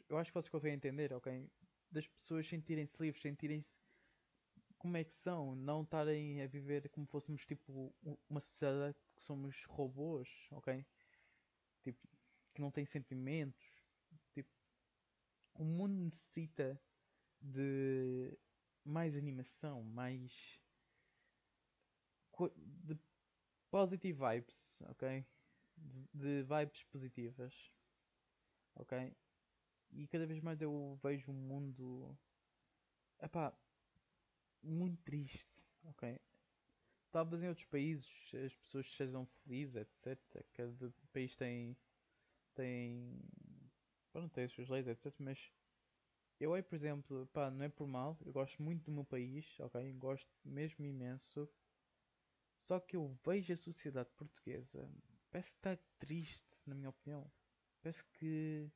Eu 0.10 0.18
acho 0.18 0.32
que 0.32 0.34
vocês 0.34 0.50
conseguem 0.50 0.76
entender, 0.76 1.14
ok? 1.14 1.48
das 1.92 2.08
pessoas 2.08 2.48
sentirem-se 2.48 3.02
livres, 3.02 3.22
sentirem-se 3.22 3.74
como 4.78 4.96
é 4.96 5.04
que 5.04 5.14
são, 5.14 5.56
não 5.56 5.82
estarem 5.82 6.42
a 6.42 6.48
viver 6.48 6.88
como 6.90 7.06
fôssemos 7.06 7.46
tipo 7.46 7.94
uma 8.30 8.40
sociedade 8.40 8.98
que 9.16 9.22
somos 9.22 9.66
robôs, 9.66 10.30
ok? 10.52 10.86
Tipo, 11.84 12.08
que 12.54 12.62
não 12.62 12.72
tem 12.72 12.86
sentimentos. 12.86 13.62
Tipo, 14.34 14.50
o 15.54 15.66
mundo 15.66 15.96
necessita 15.96 16.80
de 17.42 18.38
mais 18.84 19.16
animação, 19.16 19.84
mais 19.84 20.60
de 22.58 22.98
positive 23.70 24.18
vibes, 24.18 24.82
ok? 24.90 25.26
De, 26.14 26.44
vibes 26.44 26.84
positivas, 26.86 27.54
ok? 28.76 29.14
E 29.92 30.08
cada 30.08 30.26
vez 30.26 30.42
mais 30.42 30.62
eu 30.62 31.00
vejo 31.02 31.32
um 31.32 31.36
mundo. 31.36 32.18
Epá, 33.22 33.54
muito 34.62 35.02
triste, 35.04 35.64
ok? 35.84 36.20
Talvez 37.12 37.42
em 37.42 37.48
outros 37.48 37.66
países 37.66 38.08
as 38.46 38.54
pessoas 38.56 38.96
sejam 38.96 39.26
felizes, 39.26 39.76
etc. 39.76 40.18
Cada 40.54 40.94
país 41.12 41.36
tem. 41.36 41.76
tem. 42.54 43.20
Pronto, 44.12 44.32
tem 44.32 44.46
as 44.46 44.52
suas 44.52 44.70
leis, 44.70 44.88
etc. 44.88 45.14
Mas 45.20 45.52
eu 46.40 46.54
aí, 46.54 46.64
por 46.64 46.76
exemplo, 46.76 47.28
pá, 47.34 47.50
não 47.52 47.66
é 47.66 47.70
por 47.70 47.88
mal, 47.88 48.18
eu 48.26 48.32
gosto 48.32 48.62
muito 48.62 48.86
do 48.86 48.92
meu 48.92 49.04
país, 49.06 49.60
ok? 49.60 49.94
Gosto 49.94 50.30
mesmo 50.44 50.86
imenso. 50.86 51.50
Só 52.62 52.80
que 52.80 52.96
eu 52.96 53.18
vejo 53.26 53.52
a 53.54 53.58
sociedade 53.58 54.10
portuguesa, 54.16 54.90
parece 55.32 55.52
que 55.52 55.58
está 55.58 55.78
triste, 55.98 56.46
na 56.66 56.76
minha 56.76 56.90
opinião. 56.90 57.30
Parece 57.82 58.04
que 58.06 58.70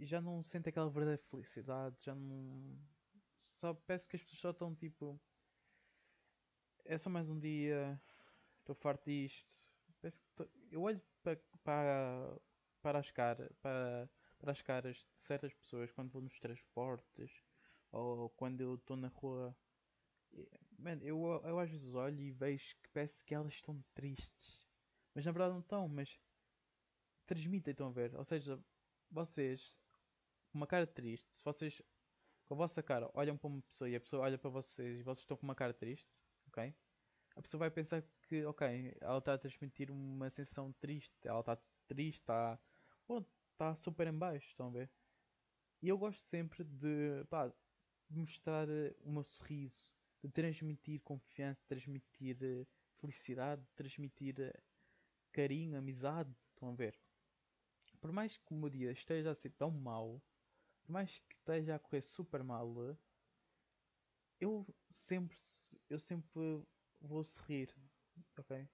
já 0.00 0.20
não 0.20 0.42
sente 0.42 0.68
aquela 0.68 0.88
verdadeira 0.90 1.22
felicidade, 1.30 1.96
já 2.02 2.14
não. 2.14 2.78
Só 3.42 3.74
parece 3.74 4.08
que 4.08 4.16
as 4.16 4.22
pessoas 4.22 4.40
só 4.40 4.50
estão 4.50 4.74
tipo. 4.74 5.20
É 6.84 6.96
só 6.98 7.10
mais 7.10 7.28
um 7.30 7.38
dia, 7.38 8.00
estou 8.60 8.74
farto 8.74 9.06
disto. 9.10 9.46
Parece 10.00 10.20
que 10.22 10.28
tô... 10.36 10.48
eu 10.70 10.82
olho 10.82 11.00
para, 11.22 11.36
para 11.64 12.38
para 12.82 13.00
as, 13.00 13.10
cara, 13.10 13.50
para, 13.60 14.08
para 14.38 14.52
as 14.52 14.62
caras 14.62 14.96
de 14.96 15.20
certas 15.20 15.52
pessoas 15.54 15.90
quando 15.92 16.10
vou 16.10 16.22
nos 16.22 16.38
transportes 16.38 17.30
ou 17.90 18.30
quando 18.30 18.60
eu 18.60 18.74
estou 18.74 18.96
na 18.96 19.08
rua. 19.08 19.56
Man, 20.78 20.98
eu, 21.02 21.40
eu 21.44 21.58
às 21.58 21.70
vezes 21.70 21.94
olho 21.94 22.20
e 22.20 22.30
vejo 22.30 22.76
que 22.82 22.88
parece 22.90 23.24
que 23.24 23.34
elas 23.34 23.54
estão 23.54 23.82
tristes. 23.94 24.66
Mas 25.14 25.24
na 25.24 25.32
verdade 25.32 25.54
não 25.54 25.60
estão, 25.60 25.88
mas 25.88 26.18
transmitem, 27.26 27.72
estão 27.72 27.88
a 27.88 27.92
ver? 27.92 28.14
Ou 28.14 28.24
seja, 28.24 28.62
vocês, 29.10 29.80
com 30.50 30.58
uma 30.58 30.66
cara 30.66 30.86
triste, 30.86 31.26
se 31.34 31.42
vocês 31.44 31.80
com 32.46 32.54
a 32.54 32.56
vossa 32.56 32.82
cara 32.82 33.10
olham 33.12 33.36
para 33.36 33.48
uma 33.48 33.62
pessoa 33.62 33.88
e 33.90 33.96
a 33.96 34.00
pessoa 34.00 34.22
olha 34.22 34.38
para 34.38 34.50
vocês 34.50 35.00
e 35.00 35.02
vocês 35.02 35.22
estão 35.22 35.36
com 35.36 35.44
uma 35.44 35.54
cara 35.54 35.74
triste, 35.74 36.08
ok? 36.48 36.74
A 37.34 37.42
pessoa 37.42 37.58
vai 37.58 37.70
pensar 37.70 38.02
que, 38.22 38.44
ok, 38.44 38.96
ela 39.00 39.18
está 39.18 39.34
a 39.34 39.38
transmitir 39.38 39.90
uma 39.90 40.30
sensação 40.30 40.72
triste, 40.74 41.12
ela 41.24 41.40
está 41.40 41.58
triste, 41.86 42.20
está 42.20 42.58
está 43.56 43.74
super 43.74 44.06
em 44.06 44.12
baixo, 44.12 44.48
estão 44.48 44.68
a 44.68 44.70
ver? 44.70 44.90
E 45.82 45.88
eu 45.88 45.96
gosto 45.96 46.20
sempre 46.20 46.62
de, 46.62 47.24
pá, 47.30 47.52
mostrar 48.08 48.68
o 49.00 49.10
meu 49.10 49.24
sorriso, 49.24 49.94
de 50.22 50.30
transmitir 50.30 51.00
confiança, 51.00 51.64
transmitir 51.66 52.36
eh, 52.42 52.66
felicidade, 53.00 53.62
de 53.62 53.72
transmitir 53.74 54.38
eh, 54.40 54.62
carinho, 55.32 55.78
amizade, 55.78 56.30
estão 56.50 56.68
a 56.70 56.74
ver? 56.74 56.98
Por 58.00 58.12
mais 58.12 58.36
que 58.36 58.52
o 58.52 58.56
meu 58.56 58.68
dia 58.68 58.92
esteja 58.92 59.30
a 59.30 59.34
ser 59.34 59.50
tão 59.50 59.70
mau, 59.70 60.22
por 60.82 60.92
mais 60.92 61.18
que 61.18 61.34
esteja 61.34 61.74
a 61.74 61.78
correr 61.78 62.02
super 62.02 62.44
mal, 62.44 62.74
eu 64.38 64.66
sempre, 64.90 65.36
eu 65.88 65.98
sempre 65.98 66.64
vou 67.00 67.24
sorrir, 67.24 67.74
ok? 68.38 68.68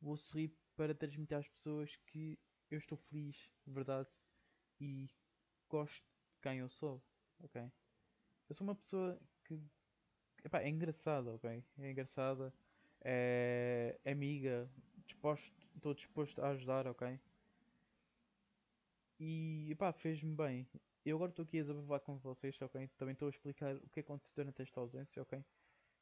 Vou 0.00 0.16
sorrir 0.16 0.52
para 0.76 0.94
transmitir 0.94 1.36
às 1.38 1.48
pessoas 1.48 1.96
que 2.06 2.38
eu 2.70 2.78
estou 2.78 2.98
feliz, 2.98 3.36
de 3.66 3.72
verdade, 3.72 4.10
e 4.80 5.08
gosto 5.68 6.04
de 6.32 6.40
quem 6.42 6.58
eu 6.58 6.68
sou, 6.68 7.02
ok? 7.42 7.62
Eu 8.48 8.54
sou 8.54 8.66
uma 8.66 8.74
pessoa 8.74 9.18
que 9.44 9.60
epá, 10.44 10.60
é 10.60 10.68
engraçada, 10.68 11.34
ok? 11.34 11.64
É 11.78 11.90
engraçada, 11.90 12.52
é, 13.00 13.98
amiga, 14.04 14.68
disposto, 15.06 15.54
estou 15.74 15.94
disposto 15.94 16.42
a 16.42 16.50
ajudar, 16.50 16.86
ok? 16.86 17.18
E 19.18 19.74
pá, 19.78 19.92
fez-me 19.92 20.34
bem. 20.34 20.68
Eu 21.04 21.16
agora 21.16 21.30
estou 21.30 21.44
aqui 21.44 21.58
a 21.58 21.62
desabafar 21.62 22.00
com 22.00 22.18
vocês, 22.18 22.60
ok? 22.60 22.88
Também 22.96 23.12
estou 23.12 23.26
a 23.26 23.30
explicar 23.30 23.76
o 23.76 23.88
que 23.90 24.00
aconteceu 24.00 24.34
durante 24.36 24.62
esta 24.62 24.80
ausência, 24.80 25.22
ok? 25.22 25.44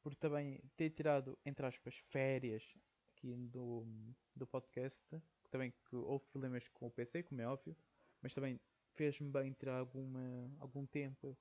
Porque 0.02 0.18
também 0.18 0.60
ter 0.76 0.90
tirado, 0.90 1.38
entre 1.44 1.66
aspas, 1.66 1.94
férias 2.10 2.62
aqui 3.10 3.34
do, 3.48 3.86
do 4.34 4.46
podcast, 4.46 5.04
também 5.52 5.70
que 5.70 5.94
houve 5.94 6.24
problemas 6.26 6.66
com 6.68 6.86
o 6.86 6.90
PC, 6.90 7.22
como 7.22 7.42
é 7.42 7.46
óbvio, 7.46 7.76
mas 8.22 8.34
também 8.34 8.58
fez-me 8.94 9.30
bem 9.30 9.52
tirar 9.52 9.78
alguma, 9.78 10.50
algum 10.58 10.86
tempo 10.86 11.36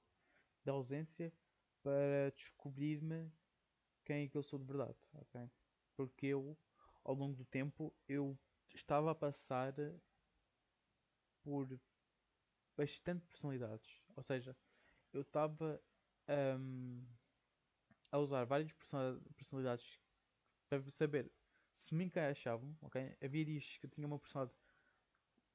de 0.64 0.70
ausência 0.70 1.34
para 1.82 2.30
descobrir-me 2.36 3.32
quem 4.04 4.26
é 4.26 4.28
que 4.28 4.38
eu 4.38 4.44
sou 4.44 4.60
de 4.60 4.66
verdade, 4.66 4.98
ok? 5.14 5.50
Porque 5.96 6.28
eu, 6.28 6.58
ao 7.04 7.16
longo 7.16 7.36
do 7.38 7.46
tempo, 7.46 7.96
eu 8.08 8.38
estava 8.74 9.12
a 9.12 9.16
passar 9.16 9.74
por 11.42 11.80
bastante 12.76 13.26
personalidades. 13.26 14.02
Ou 14.16 14.24
seja, 14.24 14.56
eu 15.14 15.22
estava 15.22 15.82
um, 16.60 17.06
a 18.12 18.18
usar 18.20 18.44
várias 18.44 18.74
personalidades 19.38 19.98
para 20.68 20.82
saber 20.92 21.32
se 21.72 21.94
me 21.96 22.06
encaixavam, 22.06 22.78
ok? 22.82 23.18
Havia 23.22 23.46
dias 23.46 23.78
que 23.78 23.86
eu 23.86 23.90
tinha 23.90 24.08
uma 24.08 24.20
personalidade, 24.20 24.60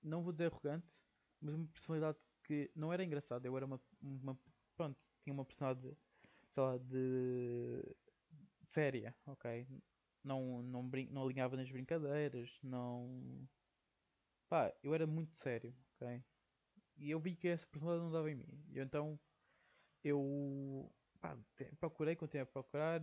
não 0.03 0.23
vou 0.23 0.33
dizer 0.33 0.47
arrogante, 0.53 1.03
mas 1.41 1.55
uma 1.55 1.67
personalidade 1.69 2.19
que 2.43 2.71
não 2.75 2.93
era 2.93 3.05
engraçada. 3.05 3.47
Eu 3.47 3.57
era 3.57 3.67
uma, 3.67 3.81
uma 4.01 4.39
pronto, 4.77 4.99
tinha 5.23 5.33
uma 5.35 5.45
personalidade, 5.45 5.97
sei 6.49 6.63
lá, 6.63 6.79
de 6.79 7.97
séria, 8.65 9.17
ok? 9.27 9.67
Não, 10.23 10.63
não, 10.63 10.89
brin 10.89 11.09
não 11.11 11.25
alinhava 11.25 11.57
nas 11.57 11.71
brincadeiras, 11.71 12.59
não. 12.63 13.49
Pá, 14.49 14.73
eu 14.83 14.95
era 14.95 15.07
muito 15.07 15.35
sério, 15.37 15.75
ok? 15.95 16.25
E 16.97 17.11
eu 17.11 17.21
vi 17.21 17.37
que 17.37 17.49
essa 17.49 17.67
personalidade 17.67 18.05
não 18.07 18.13
dava 18.13 18.31
em 18.31 18.37
mim. 18.37 18.65
E 18.71 18.79
então 18.81 19.21
eu 20.05 20.95
pá, 21.21 21.39
procurei, 21.79 22.17
continuei 22.17 22.43
a 22.45 22.47
procurar, 22.47 23.01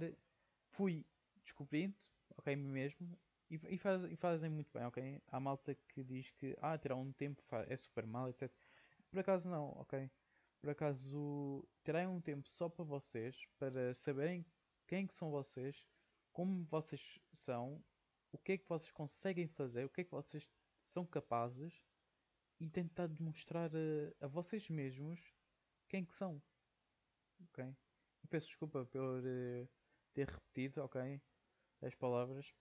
fui 0.72 1.06
descobrindo, 1.44 1.98
ok, 2.38 2.56
mesmo, 2.56 3.18
e, 3.50 3.60
e, 3.76 3.78
faz, 3.78 4.04
e 4.06 4.16
fazem 4.16 4.50
muito 4.50 4.72
bem, 4.74 4.86
ok? 4.86 5.22
Há 5.28 5.40
malta 5.40 5.76
que 5.90 6.04
diz 6.04 6.30
que 6.32 6.58
ah, 6.62 6.78
tirar 6.78 6.96
um 6.96 7.12
tempo 7.12 7.44
é 7.68 7.78
super 7.78 8.06
mal, 8.06 8.30
etc. 8.30 8.52
Por 9.10 9.20
acaso 9.20 9.50
não, 9.50 9.70
ok? 9.80 10.10
Por 10.60 10.70
acaso 10.70 11.68
terem 11.84 12.08
um 12.08 12.22
tempo 12.22 12.48
só 12.48 12.70
para 12.70 12.86
vocês, 12.86 13.36
para 13.60 13.94
saberem 13.94 14.46
quem 14.88 15.06
que 15.06 15.14
são 15.14 15.30
vocês, 15.30 15.86
como 16.32 16.64
vocês 16.66 17.20
são, 17.34 17.84
o 18.32 18.38
que 18.38 18.54
é 18.54 18.58
que 18.58 18.68
vocês 18.68 18.92
conseguem 18.92 19.48
fazer, 19.48 19.86
o 19.86 19.90
que 19.90 20.02
é 20.02 20.04
que 20.04 20.12
vocês 20.12 20.48
são 20.88 21.06
capazes 21.06 21.74
e 22.60 22.70
tentar 22.70 23.08
demonstrar 23.08 23.70
a, 23.76 24.26
a 24.26 24.28
vocês 24.28 24.70
mesmos 24.70 25.20
quem 25.90 26.06
que 26.06 26.16
são. 26.16 26.42
Ok? 27.50 27.76
Peço 28.30 28.48
desculpa 28.48 28.86
por 28.86 29.20
uh, 29.20 29.70
ter 30.14 30.28
repetido, 30.28 30.82
ok? 30.84 31.22
As 31.84 31.96
palavras. 31.96 32.54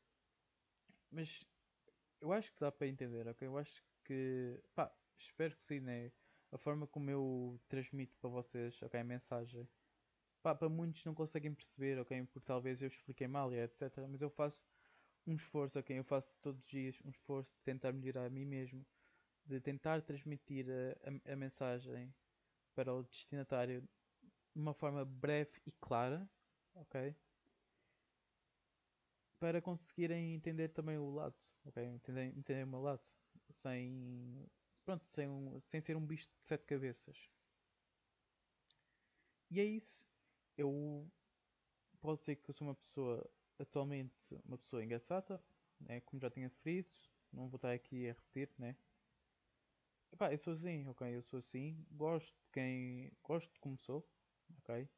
Mas 1.10 1.44
eu 2.20 2.32
acho 2.32 2.52
que 2.52 2.60
dá 2.60 2.72
para 2.72 2.86
entender, 2.88 3.26
ok? 3.28 3.46
Eu 3.46 3.58
acho 3.58 3.82
que. 4.04 4.60
pá, 4.74 4.92
espero 5.18 5.56
que 5.56 5.64
sim, 5.64 5.80
né? 5.80 6.12
A 6.50 6.58
forma 6.58 6.86
como 6.86 7.10
eu 7.10 7.60
transmito 7.68 8.16
para 8.18 8.30
vocês, 8.30 8.80
ok? 8.82 9.00
A 9.00 9.04
mensagem. 9.04 9.68
Pá, 10.42 10.54
para 10.54 10.68
muitos 10.68 11.04
não 11.04 11.14
conseguem 11.14 11.54
perceber, 11.54 11.98
ok? 11.98 12.24
Porque 12.26 12.46
talvez 12.46 12.82
eu 12.82 12.88
expliquei 12.88 13.28
mal 13.28 13.52
e 13.52 13.60
etc. 13.60 14.06
Mas 14.08 14.22
eu 14.22 14.30
faço 14.30 14.64
um 15.26 15.34
esforço, 15.36 15.78
ok? 15.78 15.98
Eu 15.98 16.04
faço 16.04 16.38
todos 16.40 16.62
os 16.64 16.70
dias 16.70 17.00
um 17.04 17.10
esforço 17.10 17.54
de 17.56 17.62
tentar 17.64 17.92
melhorar 17.92 18.26
a 18.26 18.30
mim 18.30 18.44
mesmo 18.44 18.86
de 19.44 19.60
tentar 19.60 20.02
transmitir 20.02 20.66
a, 20.70 21.30
a, 21.30 21.32
a 21.32 21.36
mensagem 21.36 22.14
para 22.74 22.94
o 22.94 23.02
destinatário 23.02 23.82
de 24.54 24.60
uma 24.60 24.74
forma 24.74 25.04
breve 25.04 25.60
e 25.66 25.72
clara, 25.72 26.28
ok? 26.74 27.14
Para 29.42 29.60
conseguirem 29.60 30.34
entender 30.34 30.68
também 30.68 30.96
o 30.96 31.10
lado, 31.10 31.34
ok? 31.64 31.84
Entender, 31.84 32.26
entender 32.26 32.62
o 32.62 32.66
meu 32.68 32.80
lado, 32.80 33.02
sem, 33.50 34.48
pronto, 34.84 35.04
sem, 35.04 35.28
um, 35.28 35.60
sem 35.66 35.80
ser 35.80 35.96
um 35.96 36.06
bicho 36.06 36.28
de 36.28 36.46
sete 36.46 36.64
cabeças. 36.64 37.28
E 39.50 39.58
é 39.58 39.64
isso. 39.64 40.06
Eu 40.56 41.10
posso 42.00 42.20
dizer 42.20 42.36
que 42.36 42.50
eu 42.50 42.54
sou 42.54 42.68
uma 42.68 42.76
pessoa, 42.76 43.28
atualmente, 43.58 44.14
uma 44.44 44.56
pessoa 44.56 44.84
engraçada, 44.84 45.42
né? 45.80 46.00
como 46.02 46.20
já 46.20 46.30
tinha 46.30 46.46
referido, 46.46 46.92
não 47.32 47.48
vou 47.48 47.56
estar 47.56 47.72
aqui 47.72 48.08
a 48.08 48.12
repetir, 48.12 48.48
né? 48.56 48.76
Epá, 50.12 50.32
eu 50.32 50.38
sou 50.38 50.52
assim, 50.52 50.86
ok? 50.86 51.16
Eu 51.16 51.22
sou 51.24 51.40
assim, 51.40 51.84
gosto 51.90 52.28
de 52.28 52.52
quem. 52.52 53.10
gosto 53.24 53.52
de 53.52 53.58
como 53.58 53.76
sou, 53.76 54.08
ok? 54.58 54.88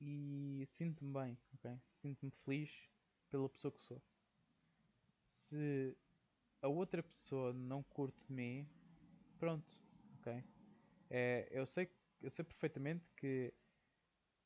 E 0.00 0.66
sinto-me 0.70 1.12
bem, 1.12 1.38
ok? 1.52 1.78
Sinto-me 1.90 2.30
feliz 2.30 2.88
pela 3.30 3.48
pessoa 3.48 3.72
que 3.72 3.82
sou. 3.82 4.02
Se 5.30 5.96
a 6.62 6.68
outra 6.68 7.02
pessoa 7.02 7.52
não 7.52 7.82
curte 7.82 8.26
de 8.26 8.32
mim, 8.32 8.68
pronto, 9.38 9.82
ok? 10.14 10.44
É, 11.10 11.48
eu, 11.50 11.66
sei, 11.66 11.90
eu 12.20 12.30
sei 12.30 12.44
perfeitamente 12.44 13.08
que 13.16 13.52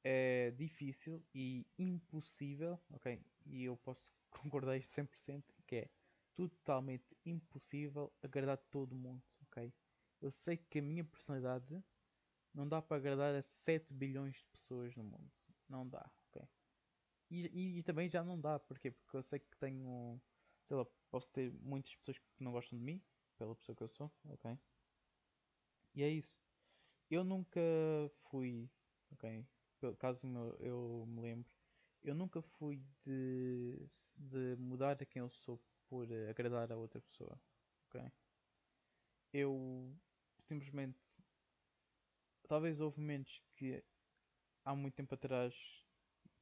é 0.05 0.51
difícil 0.53 1.25
e 1.35 1.67
impossível, 1.79 2.81
ok? 2.91 3.21
E 3.47 3.65
eu 3.65 3.77
posso 3.77 4.13
concordar 4.31 4.77
isto 4.77 4.95
100% 4.95 5.45
que 5.67 5.77
é 5.77 5.91
totalmente 6.35 7.17
impossível 7.25 8.13
agradar 8.23 8.59
todo 8.71 8.95
mundo, 8.95 9.23
ok? 9.43 9.73
eu 10.23 10.31
sei 10.31 10.57
que 10.57 10.79
a 10.79 10.83
minha 10.83 11.05
personalidade 11.05 11.83
não 12.55 12.69
dá 12.69 12.81
para 12.81 12.97
agradar 12.97 13.35
a 13.35 13.43
7 13.43 13.93
bilhões 13.93 14.37
de 14.37 14.47
pessoas 14.53 14.95
no 14.95 15.03
mundo. 15.03 15.33
Não 15.69 15.87
dá? 15.87 16.09
E, 17.33 17.79
e, 17.79 17.83
também 17.83 18.11
já 18.11 18.23
não 18.23 18.39
dá, 18.39 18.59
porquê? 18.59 18.91
Porque 18.91 19.17
eu 19.17 19.23
sei 19.23 19.39
que 19.39 19.57
tenho, 19.57 20.21
sei 20.65 20.77
lá, 20.77 20.85
posso 21.11 21.31
ter 21.33 21.51
muitas 21.63 21.95
pessoas 21.97 22.19
que 22.19 22.27
não 22.45 22.53
gostam 22.53 22.79
de 22.79 22.85
mim, 22.85 23.03
pela 23.39 23.57
pessoa 23.57 23.75
que 23.75 23.83
eu 23.83 23.89
sou, 23.89 24.13
ok? 24.29 24.59
E 25.95 26.03
é 26.03 26.09
isso. 26.11 26.39
Eu 27.11 27.25
nunca 27.25 27.61
fui, 28.31 28.71
ok? 29.13 29.47
Caso 29.99 30.27
eu 30.61 31.07
me 31.09 31.21
lembre, 31.23 31.51
eu 32.03 32.15
nunca 32.15 32.43
fui 32.43 32.83
de, 33.05 33.89
de 34.17 34.57
mudar 34.59 35.03
a 35.03 35.07
quem 35.07 35.21
eu 35.21 35.31
sou 35.31 35.61
por 35.89 36.09
agradar 36.31 36.73
a 36.73 36.77
outra 36.77 37.01
pessoa, 37.01 37.41
ok? 37.89 38.13
Eu 39.33 39.95
simplesmente. 40.45 40.99
Talvez 42.49 42.81
houve 42.81 43.01
momentos 43.01 43.43
que 43.57 43.83
há 44.65 44.75
muito 44.77 44.95
tempo 44.95 45.15
atrás, 45.15 45.55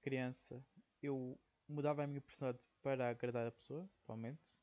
criança, 0.03 0.65
eu 1.03 1.39
mudava 1.69 2.05
a 2.05 2.07
minha 2.07 2.21
personalidade 2.21 2.65
para 2.83 3.09
agradar 3.11 3.47
a 3.47 3.53
pessoa, 3.53 3.89
provavelmente. 4.05 4.57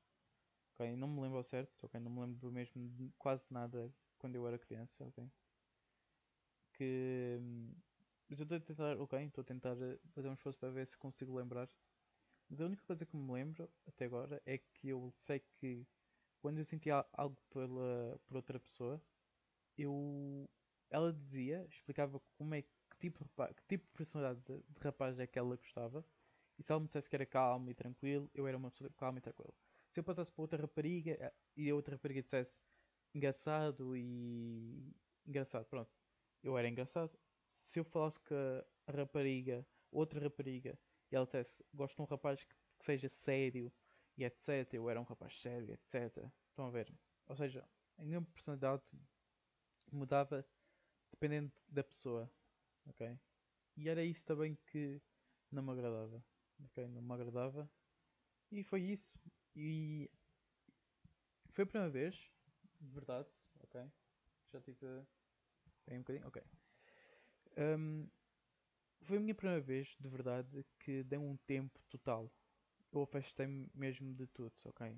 ok? 0.76 0.96
Não 0.98 1.08
me 1.10 1.22
lembro 1.22 1.38
ao 1.40 1.44
certo, 1.44 1.86
ok? 1.86 2.00
Não 2.00 2.12
me 2.12 2.22
lembro 2.22 2.52
mesmo 2.52 2.90
de 2.90 3.12
quase 3.18 3.54
nada 3.54 3.94
quando 4.20 4.36
eu 4.36 4.48
era 4.48 4.60
criança, 4.60 5.06
ok? 5.06 5.30
Que. 6.74 7.40
Mas 8.30 8.40
eu 8.40 8.44
estou 8.44 8.58
a 8.58 8.62
tentar, 8.62 8.98
ok? 9.00 9.20
Estou 9.26 9.42
a 9.42 9.46
tentar 9.46 9.76
eh, 9.82 10.00
fazer 10.14 10.30
um 10.30 10.34
esforço 10.34 10.60
para 10.60 10.70
ver 10.72 10.86
se 10.88 10.98
consigo 10.98 11.36
lembrar. 11.36 11.70
Mas 12.50 12.62
a 12.62 12.66
única 12.66 12.84
coisa 12.86 13.06
que 13.06 13.18
me 13.18 13.32
lembro 13.34 13.70
até 13.88 14.06
agora 14.06 14.42
é 14.46 14.58
que 14.60 14.90
eu 14.90 15.12
sei 15.16 15.40
que 15.60 15.88
quando 16.42 16.60
eu 16.60 16.66
sentia 16.66 17.06
algo 17.14 17.38
pela, 17.52 18.20
por 18.28 18.38
outra 18.38 18.60
pessoa, 18.60 19.02
eu. 19.78 20.50
Ela 20.90 21.14
dizia, 21.14 21.66
explicava 21.70 22.22
como 22.38 22.56
é 22.56 22.64
que 22.64 22.70
tipo 23.00 23.26
que 23.56 23.64
tipo 23.68 23.86
de 23.88 23.94
personalidade 23.94 24.42
de, 24.46 24.64
de 24.74 24.80
rapaz 24.82 25.20
é 25.20 25.28
que 25.28 25.40
ela 25.40 25.56
gostava. 25.58 26.06
E 26.58 26.64
se 26.64 26.72
ela 26.72 26.80
me 26.80 26.88
dissesse 26.88 27.10
que 27.10 27.16
era 27.16 27.26
calmo 27.26 27.70
e 27.70 27.74
tranquilo, 27.74 28.30
eu 28.34 28.48
era 28.48 28.58
uma 28.58 28.72
pessoa 28.72 28.90
calma 28.98 29.20
e 29.20 29.22
tranquila. 29.22 29.54
Se 29.92 30.00
eu 30.00 30.04
passasse 30.04 30.32
para 30.32 30.42
outra 30.42 30.62
rapariga 30.62 31.12
eh, 31.12 31.34
e 31.56 31.70
a 31.70 31.76
outra 31.76 31.96
rapariga 31.96 32.22
dissesse 32.22 32.58
engraçado 33.14 33.96
e. 33.96 34.94
engraçado, 35.26 35.66
pronto. 35.66 35.92
Eu 36.44 36.58
era 36.58 36.68
engraçado. 36.68 37.18
Se 37.48 37.80
eu 37.80 37.84
falasse 37.84 38.20
com 38.22 38.36
a 38.88 38.92
rapariga, 38.92 39.66
outra 39.92 40.20
rapariga, 40.20 40.78
e 41.12 41.16
ela 41.16 41.26
dissesse 41.26 41.64
gosto 41.74 41.96
de 41.96 42.02
um 42.02 42.06
rapaz 42.06 42.44
que, 42.44 42.56
que 42.80 42.86
seja 42.86 43.10
sério 43.10 43.72
e 44.18 44.24
etc. 44.24 44.74
Eu 44.74 44.90
era 44.90 45.00
um 45.00 45.04
rapaz 45.04 45.40
sério, 45.40 45.74
etc. 45.74 46.30
Estão 46.50 46.66
a 46.68 46.70
ver? 46.70 46.94
Ou 47.28 47.36
seja, 47.36 47.68
a 47.98 48.04
minha 48.04 48.22
personalidade 48.22 48.84
mudava 49.92 50.46
dependendo 51.12 51.52
da 51.68 51.84
pessoa, 51.84 52.30
ok? 52.86 53.18
E 53.76 53.90
era 53.90 54.04
isso 54.04 54.26
também 54.26 54.56
que 54.68 55.02
não 55.52 55.64
me 55.64 55.72
agradava, 55.72 56.24
ok? 56.66 56.88
Não 56.88 57.02
me 57.02 57.14
agradava. 57.14 57.70
E 58.52 58.64
foi 58.64 58.82
isso. 58.82 59.20
E 59.56 60.10
foi 61.52 61.64
a 61.64 61.68
primeira 61.68 61.92
vez, 61.92 62.16
de 62.80 62.90
verdade, 62.94 63.28
ok? 63.64 63.82
Já 64.54 64.62
tive. 64.62 65.06
Tem 65.86 65.98
um 65.98 66.02
bocadinho? 66.02 66.28
Ok. 66.28 66.44
Hum, 67.58 68.08
foi 69.02 69.18
a 69.18 69.20
minha 69.20 69.36
primeira 69.36 69.62
vez, 69.62 69.96
de 70.00 70.08
verdade, 70.08 70.66
que 70.80 71.04
dei 71.04 71.20
um 71.20 71.36
tempo 71.38 71.80
total. 71.90 72.32
Eu 72.92 73.04
afastei-me 73.04 73.70
mesmo 73.76 74.14
de 74.16 74.28
tudo, 74.28 74.54
ok? 74.66 74.96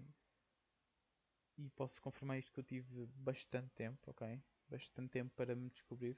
E 1.57 1.69
posso 1.71 2.01
confirmar 2.01 2.39
isto 2.39 2.51
que 2.51 2.59
eu 2.59 2.63
tive 2.63 3.05
bastante 3.15 3.69
tempo, 3.75 3.99
ok? 4.09 4.41
Bastante 4.67 5.11
tempo 5.11 5.31
para 5.35 5.55
me 5.55 5.69
descobrir 5.69 6.17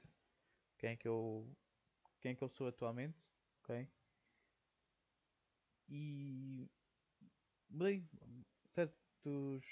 quem 0.78 0.90
é 0.90 0.96
que 0.96 1.08
eu, 1.08 1.48
quem 2.20 2.32
é 2.32 2.34
que 2.34 2.42
eu 2.44 2.48
sou 2.48 2.68
atualmente, 2.68 3.30
ok? 3.62 3.88
E 5.94 6.70
mudei 7.68 8.02
certos, 8.64 9.66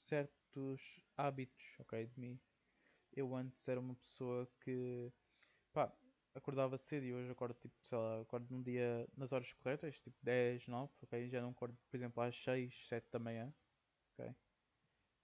certos 0.00 0.80
hábitos, 1.18 1.62
ok, 1.78 2.06
de 2.06 2.18
mim. 2.18 2.40
Eu 3.12 3.34
antes 3.36 3.68
era 3.68 3.78
uma 3.80 3.94
pessoa 3.96 4.48
que, 4.62 5.12
pá, 5.72 5.92
acordava 6.34 6.78
cedo 6.78 7.04
e 7.04 7.14
hoje 7.14 7.30
acordo, 7.30 7.54
tipo, 7.60 7.74
sei 7.82 7.98
lá, 7.98 8.22
acordo 8.22 8.46
num 8.50 8.62
dia 8.62 9.06
nas 9.16 9.32
horas 9.32 9.52
corretas, 9.54 9.98
tipo 10.00 10.16
10, 10.22 10.66
9, 10.66 10.92
ok? 11.02 11.28
Já 11.28 11.42
não 11.42 11.50
acordo, 11.50 11.76
por 11.90 11.96
exemplo, 11.96 12.22
às 12.22 12.36
6, 12.42 12.74
7 12.88 13.06
da 13.12 13.18
manhã, 13.18 13.52
ok? 14.14 14.34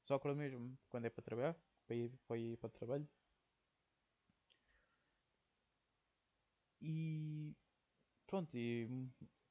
Só 0.04 0.16
acordo 0.16 0.36
mesmo 0.38 0.78
quando 0.90 1.06
é 1.06 1.10
para 1.10 1.22
trabalhar, 1.24 1.56
para 1.86 1.96
ir 1.96 2.12
para, 2.26 2.38
ir 2.38 2.58
para 2.58 2.68
o 2.68 2.70
trabalho. 2.70 3.08
E 6.82 7.54
pronto, 8.26 8.56
e 8.56 8.88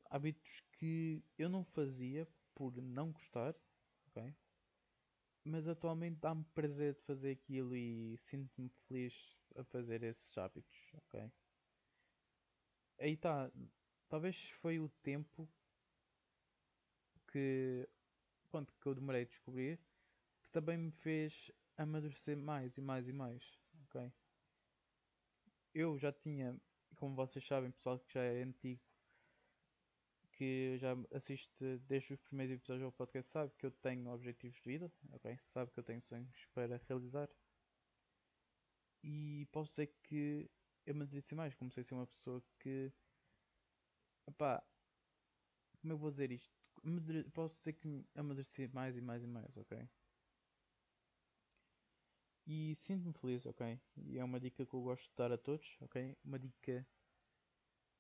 hábitos 0.10 0.62
que 0.74 1.24
eu 1.38 1.50
não 1.50 1.64
fazia 1.64 2.28
por 2.56 2.76
não 2.82 3.12
gostar, 3.12 3.56
ok? 4.08 4.36
Mas 5.44 5.68
atualmente 5.68 6.20
dá-me 6.20 6.46
prazer 6.54 6.94
de 6.96 7.02
fazer 7.02 7.32
aquilo 7.32 7.76
e 7.76 8.18
sinto-me 8.18 8.70
feliz 8.88 9.14
a 9.56 9.64
fazer 9.64 10.04
esses 10.04 10.38
hábitos, 10.38 10.78
ok? 10.94 11.32
Aí 13.00 13.14
está, 13.14 13.52
talvez 14.10 14.50
foi 14.62 14.80
o 14.80 14.90
tempo 15.02 15.50
que, 17.32 17.88
pronto, 18.52 18.74
que 18.82 18.88
eu 18.88 18.96
demorei 18.96 19.24
a 19.24 19.26
descobrir 19.26 19.80
que 20.44 20.50
também 20.52 20.78
me 20.78 20.92
fez 20.92 21.52
amadurecer 21.78 22.38
mais 22.38 22.78
e 22.78 22.82
mais 22.82 23.08
e 23.08 23.14
mais, 23.14 23.60
ok? 23.86 24.12
Eu 25.74 25.98
já 25.98 26.12
tinha, 26.12 26.60
como 26.96 27.16
vocês 27.16 27.46
sabem, 27.48 27.72
pessoal 27.72 28.00
que 28.00 28.14
já 28.14 28.22
é 28.24 28.44
antigo, 28.44 28.82
que 30.40 30.78
já 30.78 30.96
assiste 31.14 31.52
desde 31.80 32.14
os 32.14 32.22
primeiros 32.22 32.56
episódios 32.56 32.88
do 32.90 32.96
podcast, 32.96 33.30
sabe 33.30 33.52
que 33.58 33.66
eu 33.66 33.72
tenho 33.72 34.10
objetivos 34.10 34.56
de 34.62 34.64
vida, 34.64 34.90
ok? 35.12 35.38
Sabe 35.50 35.70
que 35.70 35.80
eu 35.82 35.84
tenho 35.84 36.02
sonhos 36.02 36.46
para 36.54 36.78
realizar. 36.88 37.30
E 39.04 39.46
posso 39.52 39.72
dizer 39.72 39.88
que 40.02 40.50
eu 40.86 40.94
amadureci 40.94 41.36
mais, 41.36 41.54
comecei 41.56 41.82
a 41.82 41.84
ser 41.84 41.94
uma 41.94 42.08
pessoa 42.08 42.42
que, 42.58 42.90
epá, 44.30 44.64
como 45.82 45.92
eu 45.92 45.98
vou 45.98 46.10
dizer 46.10 46.32
isto? 46.32 46.58
Posso 47.34 47.58
dizer 47.58 47.74
que 47.74 48.06
amadureci 48.16 48.70
mais 48.70 48.96
e 48.96 49.02
mais 49.02 49.22
e 49.22 49.28
mais, 49.28 49.58
ok? 49.58 49.90
E 52.48 52.76
sinto-me 52.76 53.14
feliz, 53.14 53.46
ok? 53.46 53.78
E 53.98 54.18
é 54.18 54.24
uma 54.24 54.40
dica 54.40 54.66
que 54.66 54.74
eu 54.74 54.82
gosto 54.82 55.04
de 55.10 55.16
dar 55.18 55.34
a 55.34 55.38
todos, 55.38 55.78
ok? 55.82 56.18
Uma 56.24 56.40
dica 56.40 56.88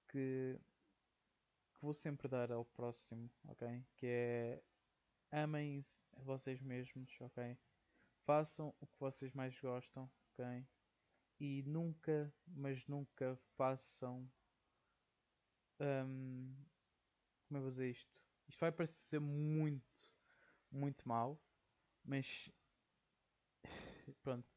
que, 0.08 0.58
que 1.80 1.86
vou 1.86 1.94
sempre 1.94 2.28
dar 2.28 2.52
ao 2.52 2.66
próximo, 2.66 3.32
ok? 3.48 3.86
Que 3.96 4.06
é 4.08 4.64
amem 5.32 5.84
vocês 6.18 6.62
mesmos, 6.62 7.16
ok? 7.22 7.58
Façam 8.26 8.76
o 8.82 8.88
que 8.88 9.00
vocês 9.00 9.34
mais 9.34 9.58
gostam, 9.60 10.12
ok? 10.34 10.68
E 11.40 11.64
nunca, 11.64 12.34
mas 12.48 12.86
nunca 12.88 13.38
façam. 13.56 14.30
hum, 15.80 16.56
como 17.48 17.58
é 17.58 17.60
que 17.60 17.64
vou 17.64 17.72
dizer 17.72 17.90
isto? 17.92 18.22
Isto 18.48 18.60
vai 18.60 18.72
parecer 18.72 19.20
muito, 19.20 20.12
muito 20.72 21.08
mal, 21.08 21.42
mas 22.04 22.52
pronto. 24.22 24.48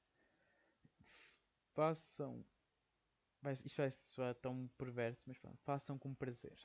Façam. 1.75 2.45
Isto 3.65 3.77
vai 3.77 3.91
soar 3.91 4.35
tão 4.37 4.69
perverso, 4.79 5.25
mas 5.27 5.39
pronto. 5.39 5.61
Façam 5.65 5.99
com 5.99 6.15
prazer, 6.15 6.59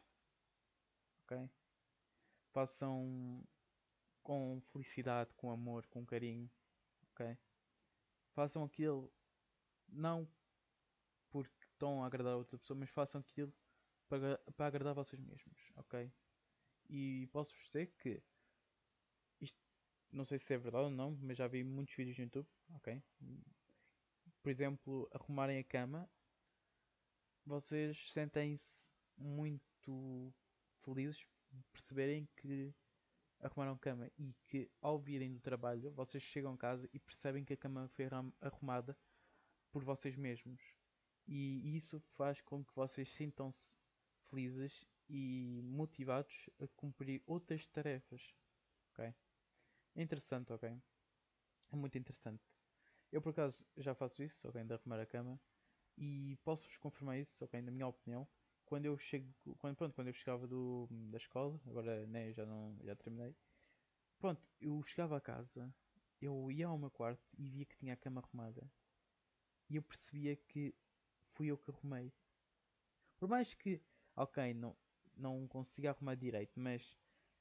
ok? 1.27 1.49
Façam 2.53 3.43
com 4.23 4.61
felicidade, 4.71 5.33
com 5.35 5.51
amor, 5.51 5.85
com 5.87 6.05
carinho, 6.05 6.49
ok? 7.11 7.37
Façam 8.33 8.63
aquilo 8.63 9.11
não 9.89 10.27
porque 11.29 11.65
estão 11.65 12.03
a 12.03 12.07
agradar 12.07 12.33
a 12.33 12.37
outra 12.37 12.57
pessoa, 12.57 12.79
mas 12.79 12.89
façam 12.89 13.21
aquilo 13.21 13.53
para, 14.07 14.37
para 14.55 14.67
agradar 14.67 14.93
vocês 14.93 15.21
mesmos, 15.21 15.71
ok? 15.75 16.11
E 16.89 17.27
posso-vos 17.31 17.65
dizer 17.65 17.87
que 18.01 18.23
isto, 19.41 19.59
não 20.11 20.25
sei 20.25 20.39
se 20.39 20.53
é 20.53 20.57
verdade 20.57 20.85
ou 20.85 20.89
não, 20.89 21.17
mas 21.21 21.37
já 21.37 21.47
vi 21.47 21.63
muitos 21.63 21.95
vídeos 21.95 22.17
no 22.17 22.23
YouTube, 22.23 22.47
ok? 22.75 23.03
Por 24.41 24.49
exemplo, 24.49 25.09
arrumarem 25.13 25.59
a 25.59 25.63
cama, 25.63 26.09
vocês 27.45 28.11
sentem-se 28.11 28.89
muito 29.17 30.33
felizes 30.93 31.27
perceberem 31.71 32.25
que 32.37 32.73
arrumaram 33.39 33.77
cama 33.77 34.09
e 34.17 34.33
que 34.47 34.71
ao 34.81 34.97
virem 34.99 35.33
do 35.33 35.41
trabalho 35.41 35.91
vocês 35.91 36.23
chegam 36.23 36.53
a 36.53 36.57
casa 36.57 36.89
e 36.93 36.99
percebem 36.99 37.43
que 37.45 37.53
a 37.53 37.57
cama 37.57 37.89
foi 37.89 38.05
arrum- 38.05 38.31
arrumada 38.41 38.97
por 39.71 39.83
vocês 39.83 40.15
mesmos. 40.15 40.61
E 41.27 41.75
isso 41.75 41.99
faz 41.99 42.41
com 42.41 42.63
que 42.63 42.73
vocês 42.75 43.09
sintam-se 43.09 43.77
felizes 44.29 44.85
e 45.09 45.61
motivados 45.63 46.49
a 46.59 46.67
cumprir 46.69 47.21
outras 47.25 47.65
tarefas. 47.67 48.33
Ok? 48.93 49.13
É 49.95 50.01
interessante, 50.01 50.53
ok? 50.53 50.81
É 51.71 51.75
muito 51.75 51.97
interessante. 51.97 52.43
Eu 53.11 53.21
por 53.21 53.29
acaso 53.31 53.65
já 53.77 53.95
faço 53.95 54.23
isso, 54.23 54.47
ok? 54.49 54.63
De 54.63 54.73
arrumar 54.73 54.99
a 55.01 55.05
cama. 55.05 55.41
E 55.97 56.37
posso-vos 56.43 56.77
confirmar 56.77 57.19
isso, 57.19 57.43
ok? 57.45 57.61
Na 57.61 57.71
minha 57.71 57.87
opinião. 57.87 58.27
Quando 58.67 58.85
eu 58.85 58.97
chego. 58.97 59.33
Quando, 59.59 59.75
pronto, 59.77 59.95
quando 59.95 60.07
eu 60.09 60.13
chegava 60.13 60.45
do, 60.47 60.87
da 61.09 61.17
escola, 61.17 61.59
agora 61.65 62.05
né, 62.05 62.33
já 62.33 62.45
não 62.45 62.77
já 62.83 62.95
terminei. 62.95 63.33
Pronto, 64.19 64.41
eu 64.61 64.81
chegava 64.83 65.17
a 65.17 65.21
casa, 65.21 65.73
eu 66.21 66.51
ia 66.51 66.67
ao 66.67 66.77
meu 66.77 66.91
quarto 66.91 67.23
e 67.37 67.49
via 67.49 67.65
que 67.65 67.77
tinha 67.77 67.93
a 67.93 67.97
cama 67.97 68.21
arrumada. 68.21 68.69
E 69.69 69.77
eu 69.77 69.81
percebia 69.83 70.35
que 70.35 70.75
fui 71.33 71.47
eu 71.47 71.57
que 71.57 71.71
arrumei. 71.71 72.11
Por 73.19 73.29
mais 73.29 73.53
que, 73.53 73.81
ok, 74.15 74.53
não, 74.53 74.75
não 75.15 75.47
consiga 75.47 75.91
arrumar 75.91 76.15
direito, 76.15 76.59
mas 76.59 76.97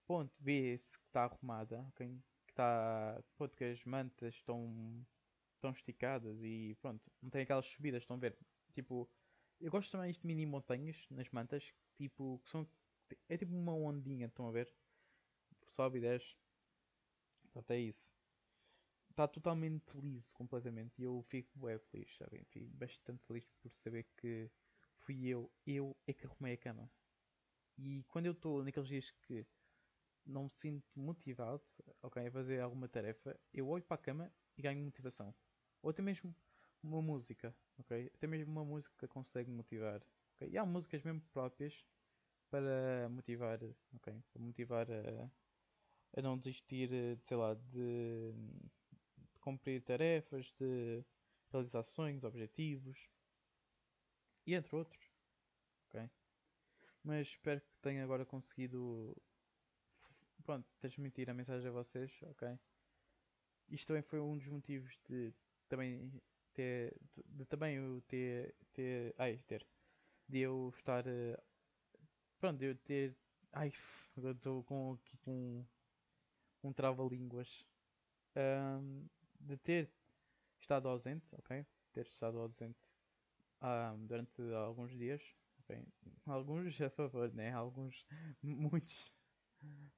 ponto, 0.06 0.32
vê-se 0.40 0.98
que 0.98 1.06
está 1.06 1.24
arrumada, 1.24 1.80
ok? 1.88 2.22
Que 2.46 2.52
está, 2.52 3.22
pronto, 3.36 3.56
que 3.56 3.64
as 3.64 3.84
mantas 3.84 4.34
estão, 4.34 5.04
estão 5.56 5.70
esticadas 5.72 6.38
e 6.42 6.76
pronto, 6.80 7.02
não 7.20 7.30
tem 7.30 7.42
aquelas 7.42 7.66
subidas, 7.66 8.02
estão 8.02 8.16
a 8.16 8.20
ver? 8.20 8.38
Tipo, 8.74 9.10
eu 9.60 9.70
gosto 9.70 9.90
também 9.92 10.12
de 10.12 10.20
mini 10.24 10.46
montanhas 10.46 11.06
nas 11.10 11.28
mantas, 11.30 11.72
tipo, 11.96 12.40
que 12.44 12.50
são, 12.50 12.68
é 13.28 13.36
tipo 13.36 13.54
uma 13.54 13.74
ondinha, 13.74 14.26
estão 14.26 14.48
a 14.48 14.52
ver? 14.52 14.72
Sobe 15.68 15.98
e 15.98 16.00
desce. 16.00 16.34
Pronto, 17.52 17.70
é 17.70 17.78
isso. 17.78 18.12
Está 19.10 19.26
totalmente 19.26 19.92
liso, 19.98 20.34
completamente. 20.34 21.00
E 21.00 21.04
eu 21.04 21.22
fico 21.22 21.58
bem 21.58 21.78
feliz, 21.78 22.14
sabem? 22.16 22.44
Fico 22.44 22.70
bastante 22.76 23.24
feliz 23.24 23.44
por 23.62 23.70
saber 23.72 24.04
que 24.16 24.50
fui 24.98 25.26
eu, 25.26 25.50
eu 25.66 25.96
é 26.06 26.12
que 26.12 26.26
arrumei 26.26 26.54
a 26.54 26.58
cama. 26.58 26.90
E 27.78 28.04
quando 28.08 28.26
eu 28.26 28.32
estou 28.32 28.62
naqueles 28.62 28.88
dias 28.88 29.10
que 29.22 29.46
não 30.26 30.44
me 30.44 30.50
sinto 30.50 30.86
motivado 30.94 31.62
okay, 32.02 32.26
a 32.26 32.32
fazer 32.32 32.60
alguma 32.60 32.88
tarefa, 32.88 33.38
eu 33.52 33.68
olho 33.68 33.84
para 33.84 33.94
a 33.96 33.98
cama 33.98 34.32
e 34.56 34.62
ganho 34.62 34.84
motivação. 34.84 35.34
Ou 35.82 35.90
até 35.90 36.02
mesmo 36.02 36.34
uma 36.86 37.02
música, 37.02 37.54
ok? 37.78 38.10
Até 38.14 38.26
mesmo 38.26 38.52
uma 38.52 38.64
música 38.64 39.08
consegue 39.08 39.50
motivar. 39.50 40.02
Okay? 40.36 40.50
E 40.50 40.58
há 40.58 40.64
músicas 40.64 41.02
mesmo 41.02 41.20
próprias 41.32 41.84
para 42.50 43.08
motivar, 43.10 43.58
ok? 43.94 44.22
Para 44.32 44.42
motivar 44.42 44.86
a, 44.90 45.30
a 46.18 46.22
não 46.22 46.38
desistir, 46.38 46.88
de, 46.88 47.18
sei 47.22 47.36
lá, 47.36 47.54
de, 47.54 48.32
de 48.32 49.38
cumprir 49.40 49.82
tarefas, 49.82 50.52
de 50.58 51.04
realizações, 51.50 52.24
objetivos 52.24 52.98
e 54.46 54.54
entre 54.54 54.76
outros, 54.76 55.10
ok? 55.88 56.10
Mas 57.02 57.28
espero 57.28 57.60
que 57.60 57.76
tenha 57.80 58.02
agora 58.04 58.24
conseguido 58.24 59.16
pronto, 60.44 60.68
transmitir 60.78 61.28
a 61.28 61.34
mensagem 61.34 61.68
a 61.68 61.72
vocês, 61.72 62.12
ok? 62.22 62.58
Isto 63.68 63.88
também 63.88 64.02
foi 64.02 64.20
um 64.20 64.38
dos 64.38 64.46
motivos 64.46 64.96
de 65.08 65.32
também 65.68 66.12
ter, 66.56 66.96
de, 67.26 67.44
também 67.44 67.76
eu 67.76 68.00
ter, 68.08 68.54
ter, 68.72 69.14
ai, 69.18 69.38
ter, 69.46 69.66
de 70.28 70.38
eu 70.40 70.72
estar, 70.76 71.06
uh, 71.06 71.42
pronto, 72.38 72.58
de 72.58 72.66
eu 72.66 72.74
ter, 72.76 73.14
ai, 73.52 73.70
agora 74.16 74.34
estou 74.34 74.64
com 74.64 74.94
aqui 74.94 75.16
com 75.18 75.64
um 76.64 76.72
trava-línguas, 76.72 77.66
um, 78.36 79.06
de 79.38 79.56
ter 79.58 79.90
estado 80.58 80.88
ausente, 80.88 81.34
ok? 81.36 81.64
Ter 81.92 82.06
estado 82.06 82.38
ausente 82.38 82.80
um, 83.62 84.06
durante 84.06 84.40
alguns 84.54 84.96
dias, 84.96 85.22
ok? 85.60 85.86
Alguns 86.24 86.80
a 86.80 86.90
favor, 86.90 87.32
né? 87.34 87.52
Alguns, 87.52 88.06
muitos 88.42 89.12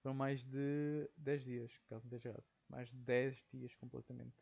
foram 0.02 0.14
mais 0.14 0.42
de 0.44 1.08
10 1.16 1.44
dias, 1.44 1.72
caso 1.88 2.08
não 2.08 2.18
errado. 2.18 2.44
Mais 2.68 2.88
de 2.88 2.96
10 2.96 3.42
dias 3.52 3.74
completamente. 3.76 4.36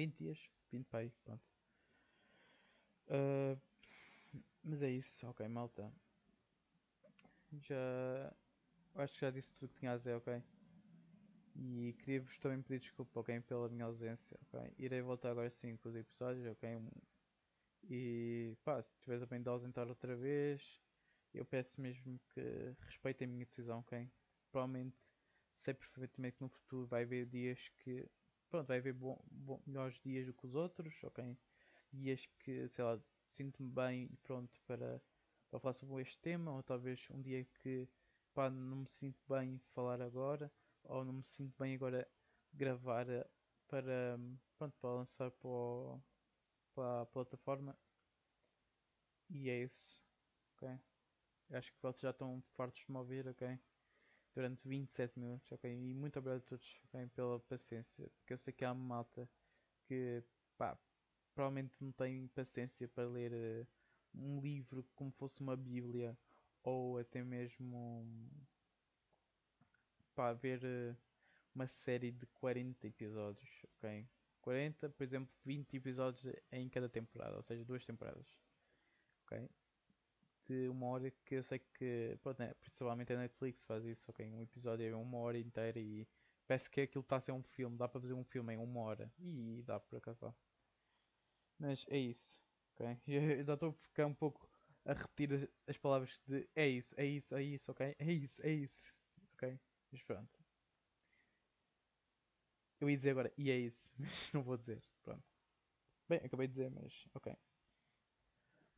20 0.00 0.16
dias, 0.16 0.38
20 0.72 0.86
pai, 0.86 1.12
pronto. 1.24 1.44
Uh, 3.08 3.60
mas 4.64 4.82
é 4.82 4.90
isso, 4.90 5.26
ok, 5.26 5.46
malta. 5.46 5.92
Já. 7.52 8.32
Acho 8.94 9.14
que 9.14 9.20
já 9.20 9.30
disse 9.30 9.52
tudo 9.58 9.74
que 9.74 9.80
tinha 9.80 9.92
a 9.92 9.98
dizer, 9.98 10.14
ok? 10.14 10.42
E 11.54 11.94
queria-vos 11.98 12.38
também 12.38 12.62
pedir 12.62 12.80
desculpa, 12.80 13.20
ok? 13.20 13.40
Pela 13.42 13.68
minha 13.68 13.84
ausência, 13.84 14.38
ok? 14.46 14.72
Irei 14.78 15.02
voltar 15.02 15.32
agora 15.32 15.50
sim 15.50 15.76
com 15.76 15.90
os 15.90 15.94
episódios, 15.94 16.46
ok? 16.46 16.80
E 17.90 18.56
pá, 18.64 18.80
se 18.82 18.94
tiver 19.00 19.20
também 19.20 19.42
de 19.42 19.50
ausentar 19.50 19.86
outra 19.86 20.16
vez, 20.16 20.80
eu 21.34 21.44
peço 21.44 21.78
mesmo 21.78 22.18
que 22.32 22.40
respeitem 22.86 23.28
a 23.28 23.30
minha 23.30 23.44
decisão, 23.44 23.80
ok? 23.80 24.08
Provavelmente 24.50 24.96
sei 25.58 25.74
perfeitamente 25.74 26.36
que 26.36 26.42
no 26.42 26.48
futuro 26.48 26.86
vai 26.86 27.02
haver 27.02 27.26
dias 27.26 27.58
que. 27.80 28.08
Pronto, 28.50 28.66
vai 28.68 28.78
haver 28.78 28.92
bom, 28.94 29.18
bom, 29.30 29.62
melhores 29.66 29.98
dias 30.00 30.26
do 30.26 30.34
que 30.34 30.46
os 30.46 30.54
outros, 30.54 31.02
ok? 31.04 31.38
Dias 31.92 32.26
que, 32.26 32.68
sei 32.68 32.84
lá, 32.84 33.00
sinto-me 33.28 33.70
bem 33.72 34.08
e 34.12 34.16
pronto 34.18 34.60
para, 34.66 35.02
para 35.50 35.60
falar 35.60 35.74
sobre 35.74 36.02
este 36.02 36.18
tema, 36.20 36.52
ou 36.54 36.62
talvez 36.62 37.08
um 37.10 37.22
dia 37.22 37.44
que 37.44 37.88
pá, 38.34 38.50
não 38.50 38.78
me 38.78 38.88
sinto 38.88 39.22
bem 39.28 39.58
falar 39.74 40.02
agora, 40.02 40.52
ou 40.84 41.04
não 41.04 41.14
me 41.14 41.24
sinto 41.24 41.56
bem 41.58 41.74
agora 41.76 42.10
gravar 42.52 43.08
eh, 43.08 43.30
para, 43.68 44.18
pronto, 44.58 44.76
para 44.78 44.90
lançar 44.96 45.30
para, 45.32 45.48
o, 45.50 46.02
para 46.74 47.02
a 47.02 47.06
plataforma. 47.06 47.78
E 49.30 49.48
é 49.48 49.62
isso, 49.62 50.04
ok? 50.54 50.78
Acho 51.52 51.72
que 51.74 51.82
vocês 51.82 52.02
já 52.02 52.10
estão 52.10 52.42
fartos 52.56 52.84
de 52.84 52.92
me 52.92 52.98
ouvir, 52.98 53.28
ok? 53.28 53.60
Durante 54.34 54.66
27 54.68 55.18
minutos, 55.18 55.50
ok? 55.50 55.70
E 55.70 55.94
muito 55.94 56.18
obrigado 56.18 56.42
a 56.42 56.48
todos 56.48 56.80
okay, 56.84 57.06
pela 57.08 57.40
paciência, 57.40 58.08
porque 58.18 58.32
eu 58.32 58.38
sei 58.38 58.52
que 58.52 58.64
há 58.64 58.72
uma 58.72 58.96
malta 58.96 59.28
que, 59.86 60.22
pá, 60.56 60.78
provavelmente 61.34 61.74
não 61.80 61.90
tem 61.92 62.28
paciência 62.28 62.86
para 62.88 63.08
ler 63.08 63.32
uh, 63.32 63.66
um 64.14 64.40
livro 64.40 64.84
como 64.94 65.10
fosse 65.12 65.40
uma 65.40 65.56
bíblia 65.56 66.16
ou 66.62 66.98
até 66.98 67.24
mesmo 67.24 68.06
para 70.14 70.34
ver 70.34 70.62
uh, 70.62 70.96
uma 71.54 71.66
série 71.66 72.12
de 72.12 72.26
40 72.26 72.86
episódios, 72.86 73.50
ok? 73.76 74.06
40, 74.42 74.88
por 74.90 75.02
exemplo, 75.02 75.34
20 75.44 75.76
episódios 75.76 76.34
em 76.52 76.68
cada 76.68 76.88
temporada, 76.88 77.36
ou 77.36 77.42
seja, 77.42 77.64
duas 77.64 77.84
temporadas, 77.84 78.26
ok? 79.24 79.48
De 80.48 80.68
uma 80.68 80.86
hora 80.86 81.10
que 81.24 81.34
eu 81.36 81.42
sei 81.42 81.58
que, 81.60 82.18
pronto, 82.22 82.38
né, 82.40 82.54
principalmente 82.54 83.12
a 83.12 83.16
Netflix 83.18 83.64
faz 83.64 83.84
isso, 83.84 84.10
ok? 84.10 84.30
Um 84.32 84.42
episódio 84.42 84.86
é 84.86 84.94
uma 84.96 85.18
hora 85.18 85.38
inteira 85.38 85.78
e 85.80 86.08
parece 86.46 86.70
que 86.70 86.80
aquilo 86.82 87.02
está 87.02 87.16
a 87.16 87.20
ser 87.20 87.32
um 87.32 87.42
filme, 87.42 87.76
dá 87.78 87.88
para 87.88 88.00
fazer 88.00 88.14
um 88.14 88.24
filme 88.24 88.54
em 88.54 88.56
uma 88.58 88.80
hora 88.80 89.12
e 89.18 89.62
dá 89.64 89.78
por 89.80 89.96
acaso. 89.98 90.34
Mas 91.58 91.84
é 91.88 91.98
isso, 91.98 92.40
ok? 92.74 93.00
Eu 93.06 93.44
já 93.44 93.54
estou 93.54 93.70
a 93.70 93.72
ficar 93.72 94.06
um 94.06 94.14
pouco 94.14 94.48
a 94.84 94.92
repetir 94.94 95.50
as 95.66 95.76
palavras 95.78 96.20
de 96.26 96.48
é 96.54 96.66
isso, 96.68 96.94
é 96.98 97.04
isso, 97.06 97.34
é 97.36 97.42
isso, 97.42 97.70
ok? 97.72 97.94
É 97.98 98.12
isso, 98.12 98.42
é 98.44 98.50
isso, 98.52 98.92
ok? 99.34 99.60
Mas 99.92 100.02
pronto. 100.02 100.38
Eu 102.80 102.88
ia 102.90 102.96
dizer 102.96 103.10
agora 103.10 103.32
e 103.36 103.50
é 103.50 103.56
isso, 103.58 103.92
mas 103.98 104.32
não 104.32 104.42
vou 104.42 104.56
dizer, 104.56 104.82
pronto. 105.02 105.24
Bem, 106.08 106.20
acabei 106.24 106.48
de 106.48 106.54
dizer, 106.54 106.70
mas 106.70 107.06
ok. 107.14 107.36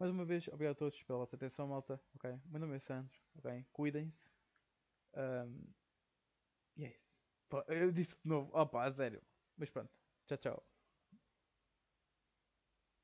Mais 0.02 0.10
uma 0.10 0.24
vez, 0.24 0.48
obrigado 0.48 0.72
a 0.72 0.78
todos 0.78 1.00
pela 1.04 1.20
vossa 1.20 1.36
atenção, 1.36 1.68
malta. 1.68 2.02
Ok? 2.16 2.36
Meu 2.46 2.58
nome 2.58 2.74
é 2.74 2.80
Sandro. 2.80 3.16
Ok? 3.36 3.64
Cuidem-se. 3.72 4.32
Um, 5.14 5.62
e 6.76 6.86
é 6.86 6.96
isso. 7.04 7.24
Eu 7.68 7.92
disse 7.92 8.16
de 8.20 8.28
novo. 8.28 8.50
Opa, 8.52 8.82
a 8.82 8.92
sério. 8.92 9.22
Mas 9.56 9.70
pronto. 9.70 9.92
Tchau, 10.26 10.38
tchau. 10.38 10.71